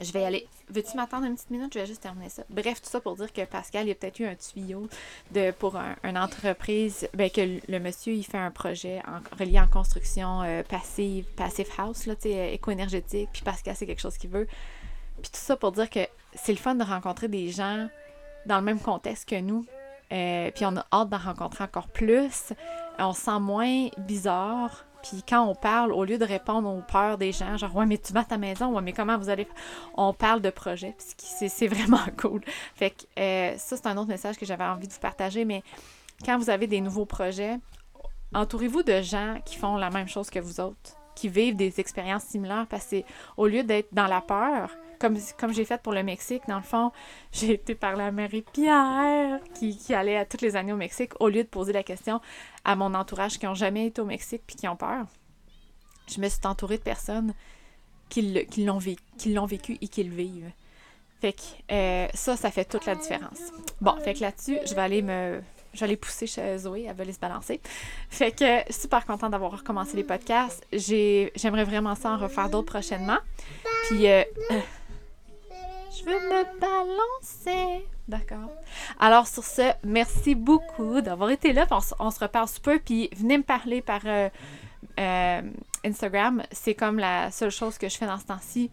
Je 0.00 0.12
vais 0.12 0.22
y 0.22 0.24
aller. 0.24 0.48
Veux-tu 0.70 0.96
m'attendre 0.96 1.26
une 1.26 1.34
petite 1.34 1.50
minute? 1.50 1.74
Je 1.74 1.80
vais 1.80 1.84
juste 1.84 2.00
terminer 2.00 2.30
ça. 2.30 2.42
Bref, 2.48 2.80
tout 2.80 2.88
ça 2.88 3.02
pour 3.02 3.16
dire 3.16 3.30
que 3.30 3.44
Pascal, 3.44 3.86
il 3.86 3.90
a 3.90 3.94
peut-être 3.94 4.18
eu 4.18 4.24
un 4.24 4.34
tuyau 4.34 4.88
de, 5.32 5.50
pour 5.50 5.76
un, 5.76 5.94
une 6.02 6.16
entreprise, 6.16 7.06
ben, 7.12 7.28
que 7.28 7.60
le, 7.68 7.78
monsieur, 7.80 8.14
il 8.14 8.24
fait 8.24 8.38
un 8.38 8.50
projet 8.50 9.02
en, 9.06 9.20
relié 9.38 9.60
en 9.60 9.66
construction 9.66 10.40
euh, 10.40 10.62
passive, 10.62 11.26
passive 11.36 11.68
house, 11.76 12.06
là, 12.06 12.14
éco-énergétique. 12.24 13.28
Puis 13.34 13.42
Pascal, 13.42 13.76
c'est 13.76 13.86
quelque 13.86 14.00
chose 14.00 14.16
qu'il 14.16 14.30
veut. 14.30 14.46
Puis 15.20 15.30
tout 15.30 15.38
ça 15.38 15.54
pour 15.54 15.72
dire 15.72 15.90
que 15.90 16.08
c'est 16.32 16.52
le 16.52 16.58
fun 16.58 16.76
de 16.76 16.84
rencontrer 16.84 17.28
des 17.28 17.50
gens 17.50 17.90
dans 18.46 18.56
le 18.56 18.64
même 18.64 18.80
contexte 18.80 19.28
que 19.28 19.38
nous. 19.38 19.66
Euh, 20.12 20.50
puis 20.50 20.64
on 20.64 20.78
a 20.78 20.86
hâte 20.90 21.10
d'en 21.10 21.18
rencontrer 21.18 21.64
encore 21.64 21.88
plus. 21.88 22.54
On 22.98 23.12
se 23.12 23.20
sent 23.20 23.38
moins 23.38 23.88
bizarre 23.98 24.86
Puis 25.04 25.22
quand 25.28 25.46
on 25.46 25.54
parle, 25.54 25.92
au 25.92 26.04
lieu 26.04 26.16
de 26.16 26.24
répondre 26.24 26.66
aux 26.68 26.80
peurs 26.80 27.18
des 27.18 27.30
gens, 27.30 27.58
genre 27.58 27.76
ouais 27.76 27.84
mais 27.84 27.98
tu 27.98 28.14
vas 28.14 28.24
ta 28.24 28.38
maison, 28.38 28.74
ouais 28.74 28.80
mais 28.80 28.94
comment 28.94 29.18
vous 29.18 29.28
allez, 29.28 29.46
on 29.96 30.14
parle 30.14 30.40
de 30.40 30.48
projet. 30.48 30.94
Puis 30.96 31.48
c'est 31.48 31.66
vraiment 31.68 31.98
cool. 32.16 32.40
Fait 32.74 32.90
que 32.90 33.20
euh, 33.20 33.54
ça 33.58 33.76
c'est 33.76 33.86
un 33.86 33.96
autre 33.98 34.08
message 34.08 34.38
que 34.38 34.46
j'avais 34.46 34.64
envie 34.64 34.88
de 34.88 34.92
vous 34.92 35.00
partager. 35.00 35.44
Mais 35.44 35.62
quand 36.24 36.38
vous 36.38 36.48
avez 36.48 36.66
des 36.66 36.80
nouveaux 36.80 37.04
projets, 37.04 37.58
entourez-vous 38.34 38.82
de 38.82 39.02
gens 39.02 39.38
qui 39.44 39.56
font 39.56 39.76
la 39.76 39.90
même 39.90 40.08
chose 40.08 40.30
que 40.30 40.38
vous 40.38 40.58
autres, 40.58 40.96
qui 41.14 41.28
vivent 41.28 41.56
des 41.56 41.80
expériences 41.80 42.24
similaires, 42.24 42.66
parce 42.68 42.86
que 42.86 43.02
au 43.36 43.46
lieu 43.46 43.62
d'être 43.62 43.92
dans 43.92 44.06
la 44.06 44.22
peur, 44.22 44.70
comme, 45.04 45.18
comme 45.38 45.52
j'ai 45.52 45.66
fait 45.66 45.82
pour 45.82 45.92
le 45.92 46.02
Mexique, 46.02 46.42
dans 46.48 46.56
le 46.56 46.62
fond, 46.62 46.90
j'ai 47.32 47.52
été 47.52 47.74
parler 47.74 48.04
à 48.04 48.10
Marie-Pierre, 48.10 49.40
qui, 49.54 49.76
qui, 49.76 49.92
allait 49.92 50.16
à 50.16 50.24
toutes 50.24 50.40
les 50.40 50.56
années 50.56 50.72
au 50.72 50.76
Mexique, 50.76 51.12
au 51.20 51.28
lieu 51.28 51.44
de 51.44 51.48
poser 51.48 51.74
la 51.74 51.82
question 51.82 52.22
à 52.64 52.74
mon 52.74 52.94
entourage 52.94 53.38
qui 53.38 53.44
n'ont 53.44 53.54
jamais 53.54 53.86
été 53.86 54.00
au 54.00 54.06
Mexique 54.06 54.42
puis 54.46 54.56
qui 54.56 54.66
ont 54.66 54.76
peur. 54.76 55.06
Je 56.08 56.20
me 56.20 56.28
suis 56.28 56.40
entourée 56.44 56.78
de 56.78 56.82
personnes 56.82 57.34
qui, 58.08 58.22
l'ont 58.64 58.78
vécu, 58.78 59.78
et 59.80 59.88
qui 59.88 60.04
le 60.04 60.14
vivent. 60.14 60.50
Fait 61.20 61.32
que 61.32 61.42
euh, 61.72 62.06
ça, 62.14 62.36
ça 62.36 62.50
fait 62.50 62.64
toute 62.64 62.86
la 62.86 62.94
différence. 62.94 63.40
Bon, 63.80 63.96
fait 64.00 64.14
que 64.14 64.20
là-dessus, 64.20 64.58
je 64.66 64.74
vais 64.74 64.82
aller 64.82 65.02
me 65.02 65.40
J'allais 65.74 65.96
pousser 65.96 66.26
chez 66.26 66.56
Zoé, 66.58 66.86
elle 66.88 67.00
aller 67.00 67.12
se 67.12 67.18
balancer. 67.18 67.60
Fait 68.08 68.30
que 68.30 68.72
super 68.72 69.04
contente 69.04 69.32
d'avoir 69.32 69.50
recommencé 69.50 69.96
les 69.96 70.04
podcasts. 70.04 70.64
J'aimerais 70.72 71.64
vraiment 71.64 71.96
ça 71.96 72.12
en 72.12 72.16
refaire 72.16 72.48
d'autres 72.48 72.72
prochainement. 72.72 73.18
Puis, 73.88 74.06
euh, 74.06 74.22
euh, 74.52 74.60
je 76.04 76.10
veux 76.10 76.20
me 76.28 76.60
balancer. 76.60 77.86
D'accord. 78.08 78.50
Alors, 78.98 79.26
sur 79.26 79.44
ce, 79.44 79.72
merci 79.82 80.34
beaucoup 80.34 81.00
d'avoir 81.00 81.30
été 81.30 81.52
là. 81.52 81.66
On, 81.98 82.10
se 82.10 82.20
reparle 82.20 82.48
super. 82.48 82.78
Puis, 82.80 83.08
venez 83.16 83.38
me 83.38 83.42
parler 83.42 83.80
par 83.80 84.00
euh, 84.04 85.42
Instagram. 85.84 86.42
C'est 86.52 86.74
comme 86.74 86.98
la 86.98 87.30
seule 87.30 87.50
chose 87.50 87.78
que 87.78 87.88
je 87.88 87.96
fais 87.96 88.06
dans 88.06 88.18
ce 88.18 88.26
temps-ci 88.26 88.70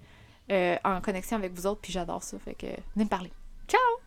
en 0.83 0.99
connexion 0.99 1.37
avec 1.37 1.53
vous 1.53 1.65
autres. 1.65 1.81
Puis, 1.81 1.93
j'adore 1.93 2.23
ça. 2.23 2.37
Fait 2.39 2.55
que 2.55 2.67
venez 2.95 3.05
me 3.05 3.09
parler. 3.09 3.31
Ciao! 3.67 4.00